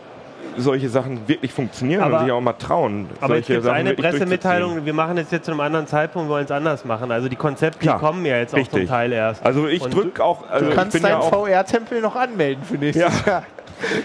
[0.55, 3.07] solche Sachen wirklich funktionieren Aber- und sich auch mal trauen.
[3.21, 3.93] Aber gibt es Sachen eine.
[3.93, 7.11] Pressemitteilung, wir machen es jetzt zu einem anderen Zeitpunkt, wir wollen es anders machen.
[7.11, 8.89] Also die Konzepte, Klar, die kommen ja jetzt auch zum richtig.
[8.89, 9.45] Teil erst.
[9.45, 13.31] Also ich drücke auch, also Du kannst deinen VR-Tempel noch anmelden für nächstes Ja.
[13.31, 13.43] Jahr.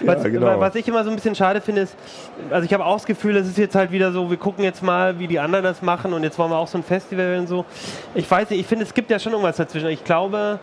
[0.05, 0.59] Was, Ja, genau.
[0.59, 1.95] was ich immer so ein bisschen schade finde, ist,
[2.51, 4.83] also ich habe auch das Gefühl, es ist jetzt halt wieder so, wir gucken jetzt
[4.83, 7.47] mal, wie die anderen das machen und jetzt wollen wir auch so ein Festival und
[7.47, 7.65] so.
[8.15, 9.89] Ich weiß nicht, ich finde, es gibt ja schon irgendwas dazwischen.
[9.89, 10.59] Ich glaube,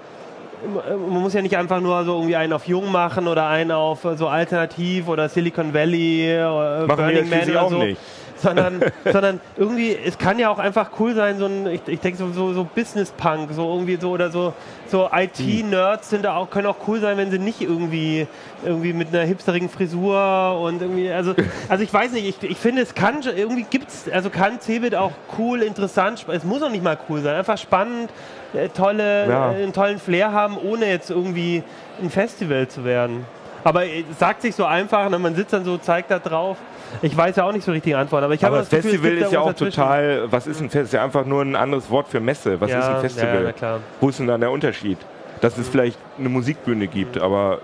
[0.65, 4.07] man muss ja nicht einfach nur so irgendwie einen auf Jung machen oder einen auf
[4.17, 7.79] so Alternativ oder Silicon Valley oder Machen Burning Man oder auch so.
[7.79, 8.01] nicht.
[8.43, 8.81] Sondern,
[9.11, 12.31] sondern irgendwie, es kann ja auch einfach cool sein, so ein, ich, ich denke so,
[12.33, 14.53] so, so Business-Punk, so irgendwie so, oder so,
[14.89, 18.27] so IT-Nerds sind da auch, können auch cool sein, wenn sie nicht irgendwie,
[18.65, 21.35] irgendwie mit einer hipsterigen Frisur und irgendwie, also,
[21.69, 25.13] also ich weiß nicht, ich, ich finde, es kann, irgendwie gibt's, also kann Cebit auch
[25.39, 28.11] cool, interessant, es muss auch nicht mal cool sein, einfach spannend,
[28.55, 29.53] äh, tolle, Ja.
[29.53, 31.63] äh, einen tollen Flair haben, ohne jetzt irgendwie
[32.03, 33.25] ein Festival zu werden.
[33.63, 36.57] Aber äh, es sagt sich so einfach, ne, man sitzt dann so, zeigt da drauf.
[37.03, 38.93] Ich weiß ja auch nicht so richtig Antworten, aber ich habe Aber das Gefühl, es
[38.93, 40.85] Festival gibt ist ja auch total, was ist ein Festival?
[40.85, 42.61] Ist ja einfach nur ein anderes Wort für Messe.
[42.61, 43.43] Was Ja, ist ein ja, Festival?
[43.45, 43.81] na klar.
[44.01, 44.99] Wo ist denn dann der Unterschied?
[45.41, 47.61] Dass es vielleicht eine Musikbühne gibt, aber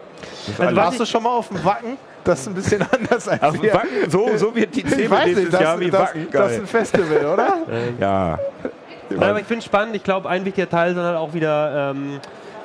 [0.46, 1.98] das ist Also Warst du schon mal auf dem Wacken?
[2.24, 3.72] Das ist ein bisschen anders als Ach, hier.
[3.74, 6.26] Wacken, so, so wird die nächstes nicht, das, Jahr wie das, Wacken.
[6.32, 6.60] das ist Geil.
[6.60, 7.54] ein Festival, oder?
[8.00, 8.38] Ja,
[9.08, 9.94] Nein, aber ich finde es spannend.
[9.94, 12.18] Ich glaube, ein wichtiger Teil soll halt auch wieder ähm,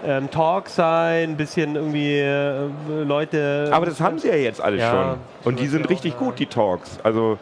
[0.06, 2.68] ähm, Talk sein, ein bisschen irgendwie äh,
[3.04, 3.70] Leute.
[3.72, 5.20] aber das haben sie ja jetzt alle Ja, schon.
[5.52, 7.00] Und die sind ja richtig gut, die Talks.
[7.04, 7.38] Also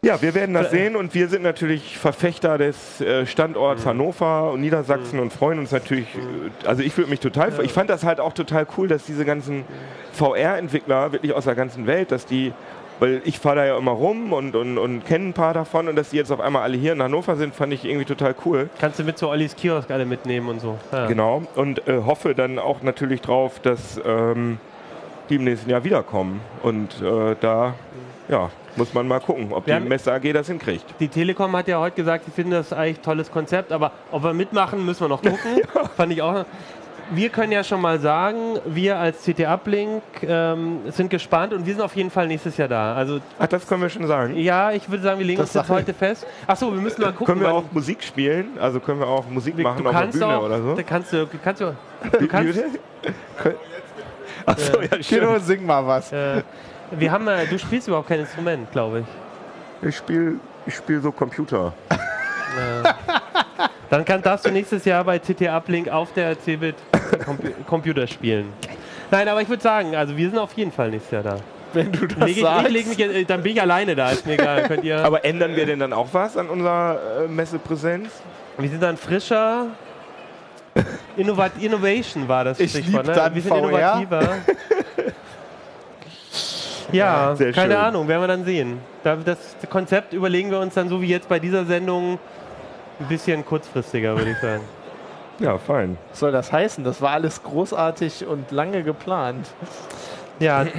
[0.00, 3.88] ja, wir werden das sehen und wir sind natürlich Verfechter des äh, Standorts Mhm.
[3.88, 6.06] Hannover und Niedersachsen und freuen uns natürlich.
[6.14, 9.24] äh, Also ich würde mich total, ich fand das halt auch total cool, dass diese
[9.24, 9.64] ganzen
[10.12, 12.52] VR-Entwickler wirklich aus der ganzen Welt, dass die,
[13.00, 15.96] weil ich fahre da ja immer rum und, und, und kenne ein paar davon und
[15.96, 18.68] dass die jetzt auf einmal alle hier in Hannover sind, fand ich irgendwie total cool.
[18.80, 20.78] Kannst du mit zu Ollis Kiosk alle mitnehmen und so.
[20.92, 21.06] Ja.
[21.06, 21.42] Genau.
[21.54, 24.58] Und äh, hoffe dann auch natürlich drauf, dass ähm,
[25.28, 26.40] die im nächsten Jahr wiederkommen.
[26.62, 27.74] Und äh, da
[28.28, 30.84] ja, muss man mal gucken, ob Wir die Messe AG das hinkriegt.
[31.00, 34.22] Die Telekom hat ja heute gesagt, sie finden das eigentlich ein tolles Konzept, aber ob
[34.22, 35.62] wir mitmachen, müssen wir noch gucken.
[35.96, 36.44] Fand ich auch.
[37.10, 41.72] Wir können ja schon mal sagen, wir als CT Uplink ähm, sind gespannt und wir
[41.72, 42.94] sind auf jeden Fall nächstes Jahr da.
[42.94, 44.36] Also Ach, das können wir schon sagen.
[44.36, 45.70] ja, ich würde sagen, wir legen Das uns ich.
[45.70, 46.26] heute fest.
[46.46, 47.26] Achso, wir müssen mal gucken.
[47.26, 48.58] Können wir auch Musik spielen?
[48.60, 50.74] Also können wir auch Musik machen du auf der kannst Bühne auch, oder so?
[50.74, 51.76] Da kannst du, kannst du,
[52.18, 52.60] du kannst?
[54.44, 56.12] Achso, ja, Kino, sing mal was.
[56.12, 56.42] äh,
[56.90, 59.00] wir haben, äh, du spielst überhaupt kein Instrument, glaube
[59.80, 59.88] ich.
[59.88, 60.34] Ich spiele
[60.66, 61.72] ich spiel so Computer.
[63.90, 66.74] Dann kann, darfst du nächstes Jahr bei CT Uplink auf der Cebit
[67.24, 68.52] Compu Computer spielen.
[69.10, 71.36] Nein, aber ich würde sagen, also wir sind auf jeden Fall nächstes Jahr da.
[71.72, 72.66] Wenn du das Leg ich, sagst.
[72.68, 74.62] ich leg mich, dann bin ich alleine da, ist mir egal.
[74.68, 78.08] Könnt ihr, Aber ändern wir denn dann auch was an unserer äh, Messepräsenz?
[78.56, 79.66] wir sind dann frischer.
[81.16, 83.12] Innovat Innovation war das Ich Stichwort, ne?
[83.12, 83.58] dann Wir sind VR.
[84.00, 84.36] innovativer.
[86.92, 87.82] ja, Sehr keine schön.
[87.82, 88.78] Ahnung, werden wir dann sehen.
[89.04, 89.38] Da, das
[89.68, 92.18] Konzept überlegen wir uns dann so wie jetzt bei dieser Sendung
[93.00, 94.62] ein bisschen kurzfristiger, würde ich sagen.
[95.38, 95.96] Ja, fein.
[96.10, 96.82] Was soll das heißen?
[96.84, 99.46] Das war alles großartig und lange geplant.
[100.40, 100.66] Ja,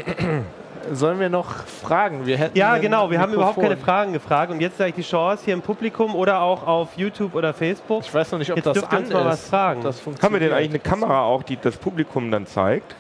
[0.92, 2.26] Sollen wir noch fragen?
[2.26, 3.12] Wir hätten Ja, genau.
[3.12, 3.78] Wir haben überhaupt keine.
[3.78, 4.50] Fragen gefragt.
[4.52, 8.02] Und jetzt ist eigentlich die Chance hier im Publikum oder auch auf YouTube oder Facebook.
[8.04, 9.50] Ich weiß noch nicht, ob Jetzt das dürft ihr an uns mal was ist.
[9.50, 9.80] fragen.
[9.82, 12.96] ob Das Haben wir denn eigentlich eine Kamera auch, die das Publikum dann zeigt?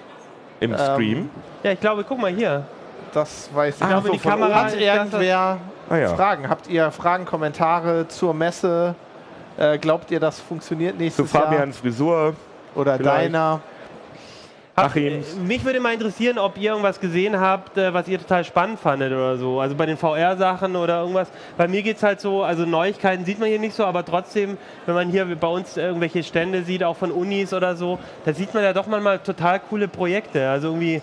[0.59, 1.29] Im Ähm, Stream?
[1.63, 2.65] Ja, ich glaube, guck mal hier.
[3.13, 4.23] Das weiß ich Ich glaube, nicht.
[4.23, 5.57] die Kamera Hat ist irgendwer
[5.89, 6.09] Ah ja.
[6.15, 6.47] Fragen?
[6.49, 8.93] Habt ihr Fragen, Kommentare zur Messe?
[9.59, 12.15] Äh, glaubt ihr, das funktioniert Zu nächstes Fabians Frisur.
[12.15, 12.33] Jahr?
[12.75, 13.25] Oder vielleicht.
[13.25, 13.59] deiner?
[14.77, 18.79] Äh, Mich würde mal interessieren, ob ihr irgendwas gesehen habt, äh, was ihr total spannend
[18.79, 19.59] fandet oder so.
[19.59, 21.27] Also bei den VR-Sachen oder irgendwas.
[21.57, 24.57] Bei mir geht es halt so, also Neuigkeiten sieht man hier nicht so, aber trotzdem,
[24.85, 28.53] wenn man hier bei uns irgendwelche Stände sieht, auch von Unis oder so, da sieht
[28.53, 30.49] man ja doch manchmal total coole Projekte.
[30.49, 31.01] Also irgendwie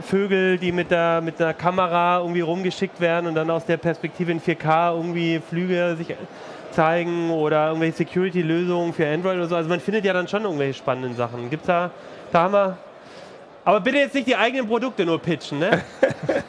[0.00, 4.30] Vögel, die mit der, mit der Kamera irgendwie rumgeschickt werden und dann aus der Perspektive
[4.30, 6.14] in 4K irgendwie Flüge sich
[6.76, 9.56] zeigen oder irgendwelche Security-Lösungen für Android oder so.
[9.56, 11.48] Also man findet ja dann schon irgendwelche spannenden Sachen.
[11.48, 11.90] Gibt's da,
[12.32, 12.78] da haben wir.
[13.64, 15.82] Aber bitte jetzt nicht die eigenen Produkte nur pitchen, ne?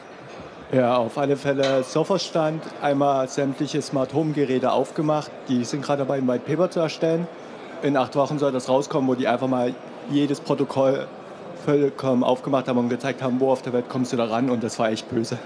[0.70, 5.30] Ja, auf alle Fälle Softwarestand, einmal sämtliche Smart Home Geräte aufgemacht.
[5.48, 7.26] Die sind gerade dabei, ein White Paper zu erstellen.
[7.82, 9.74] In acht Wochen soll das rauskommen, wo die einfach mal
[10.10, 11.06] jedes Protokoll
[11.64, 14.62] vollkommen aufgemacht haben und gezeigt haben, wo auf der Welt kommst du da ran und
[14.62, 15.38] das war echt böse.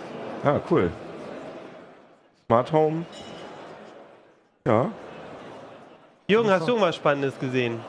[0.42, 0.90] Ah, cool.
[2.48, 3.04] Smart Home.
[4.66, 4.90] Ja.
[6.28, 7.80] Jürgen, hast du irgendwas Spannendes gesehen?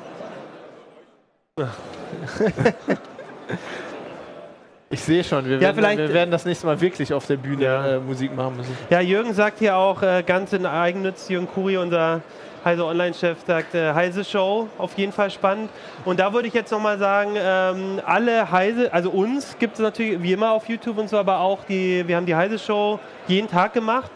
[4.90, 7.38] Ich sehe schon, wir, Ja, werden, vielleicht- wir werden das nächste Mal wirklich auf der
[7.38, 7.88] Bühne Ja.
[7.96, 8.76] äh, Musik machen müssen.
[8.90, 12.22] Ja, Jürgen sagt hier auch äh, ganz in Eigennütz, Jürgen Kuri, unser
[12.66, 15.70] Heise Online-Chef, sagt äh, Heise Show, auf jeden Fall spannend.
[16.06, 20.22] Und da würde ich jetzt nochmal sagen, ähm, alle Heise, also uns gibt es natürlich
[20.22, 23.48] wie immer auf YouTube und so, aber auch die, wir haben die Heise Show jeden
[23.50, 24.12] Tag gemacht.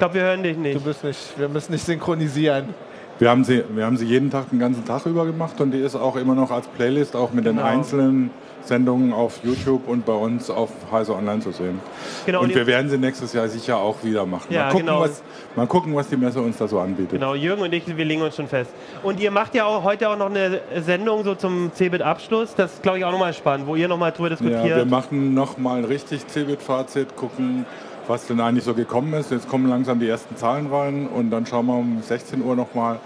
[0.00, 0.82] Ich glaube, wir hören dich Du nicht.
[0.82, 2.70] bist nicht, wir müssen nicht synchronisieren.
[3.18, 5.78] Wir haben, sie, wir haben sie jeden Tag den ganzen Tag über gemacht und die
[5.78, 7.68] ist auch immer noch als Playlist, auch mit den Genau.
[7.68, 8.30] einzelnen
[8.64, 11.80] Sendungen auf YouTube und bei uns auf Heise Online zu sehen.
[12.24, 14.46] Genau, und und wir werden sie nächstes Jahr sicher auch wieder machen.
[14.48, 15.00] Ja, mal, gucken, genau.
[15.02, 15.22] was,
[15.54, 17.10] mal gucken, was die Messe uns da so anbietet.
[17.10, 18.70] Genau, Jürgen und ich, wir legen uns schon fest.
[19.02, 22.54] Und ihr macht ja auch heute auch noch eine Sendung so zum CeBIT-Abschluss.
[22.54, 24.76] Das ist, glaube ich, auch nochmal spannend, wo ihr nochmal drüber Ja, diskutiert.
[24.78, 27.66] wir machen nochmal ein richtig Cebit-Fazit, gucken,
[28.10, 29.30] was denn eigentlich so gekommen ist.
[29.30, 32.98] Jetzt kommen langsam die ersten Zahlen rein und dann schauen wir um 16 Uhr nochmal,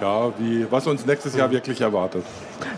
[0.00, 2.24] ja, wie, was uns nächstes Jahr wirklich erwartet.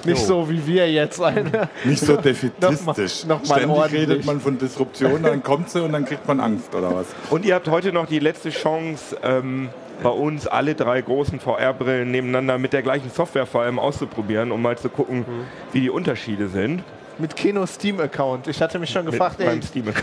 [0.05, 1.21] Nicht so wie wir jetzt.
[1.23, 1.69] Eine.
[1.85, 3.25] Nicht so defetistisch.
[3.25, 4.09] noch mal Ständig ordentlich.
[4.09, 7.07] redet man von Disruption, dann kommt sie und dann kriegt man Angst oder was.
[7.31, 9.71] Und ihr habt heute noch die letzte Chance, ähm,
[10.03, 14.61] bei uns alle drei großen VR-Brillen nebeneinander mit der gleichen Software vor allem auszuprobieren, um
[14.61, 15.25] mal zu gucken,
[15.73, 16.83] wie die Unterschiede sind.
[17.19, 18.49] Mit Keno Steam-Account.
[18.49, 19.61] Ich hatte mich schon gefragt, ey,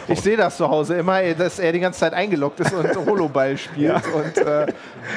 [0.07, 2.88] ich sehe das zu Hause immer, ey, dass er die ganze Zeit eingeloggt ist und
[3.05, 4.01] Holoball spielt.
[4.14, 4.68] Und äh,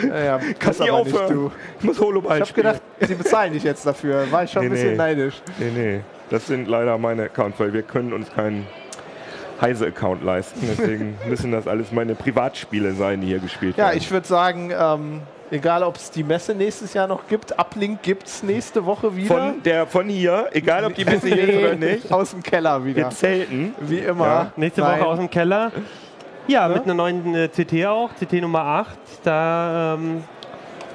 [0.08, 1.32] naja, kannst nie aber nicht aufhören.
[1.34, 1.52] du.
[1.78, 4.30] Ich muss Holoball Ich habe gedacht, sie bezahlen dich jetzt dafür.
[4.30, 4.96] War ich schon Nee, ein bisschen nee.
[4.96, 5.34] neidisch.
[5.58, 6.00] Nee, nee.
[6.30, 8.66] Das sind leider meine Accounts, weil wir können uns keinen
[9.60, 10.60] Heise-Account leisten.
[10.68, 13.98] Deswegen müssen das alles meine Privatspiele sein, die hier gespielt Ja, werden.
[13.98, 15.20] ich würde sagen, ähm,
[15.52, 19.34] egal ob es die Messe nächstes Jahr noch gibt, Uplink gibt es nächste Woche wieder.
[19.34, 22.84] von, der, von hier, egal ob die Messe hier ist oder nicht, Aus dem Keller
[22.84, 23.02] wieder.
[23.04, 23.74] wir zelten.
[23.80, 24.26] Wie immer.
[24.26, 24.52] Ja.
[24.56, 25.00] Nächste Nein.
[25.00, 25.70] Woche aus dem Keller.
[26.48, 28.98] Ja, mit einer neuen äh, CT auch, CT Nummer 8.
[29.22, 30.24] Da ähm,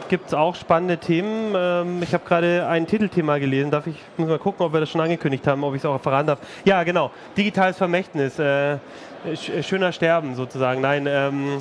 [0.09, 1.53] gibt es auch spannende Themen.
[1.55, 3.71] Ähm, ich habe gerade ein Titelthema gelesen.
[3.71, 6.01] Darf ich muss mal gucken, ob wir das schon angekündigt haben, ob ich es auch
[6.01, 6.39] verraten darf.
[6.65, 7.11] Ja, genau.
[7.37, 8.37] Digitales Vermächtnis.
[8.39, 8.77] Äh,
[9.35, 10.81] sch äh, schöner Sterben sozusagen.
[10.81, 11.59] Nein, ähm,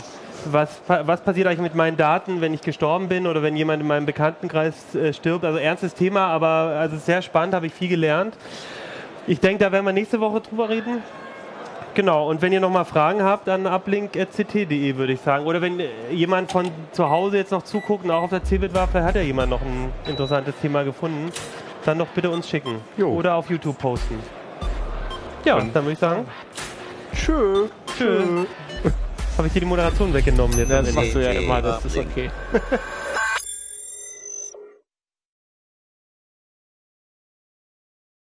[0.52, 3.88] was, was passiert eigentlich mit meinen Daten, wenn ich gestorben bin oder wenn jemand in
[3.88, 5.44] meinem Bekanntenkreis äh, stirbt?
[5.44, 8.36] Also ernstes Thema, aber also sehr spannend, habe ich viel gelernt.
[9.26, 11.02] Ich denke, da werden wir nächste Woche drüber reden.
[11.94, 15.46] Genau, und wenn ihr nochmal Fragen habt, dann uplink.ct.de würde ich sagen.
[15.46, 18.74] Oder wenn äh, jemand von zu Hause jetzt noch zuguckt und auch auf der CeBIT
[18.74, 21.32] war, vielleicht hat ja jemand noch ein interessantes Thema gefunden,
[21.86, 22.80] dann doch bitte uns schicken.
[22.98, 23.08] Jo.
[23.08, 24.18] Oder auf YouTube posten.
[25.46, 26.26] Ja, dann würde ich sagen,
[27.14, 27.68] Tschö.
[27.96, 28.46] tschüss.
[29.36, 30.70] Habe ich dir die Moderation weggenommen jetzt?
[30.70, 32.10] Ja, das machst du ja immer, das ist Uplink.
[32.10, 32.30] okay.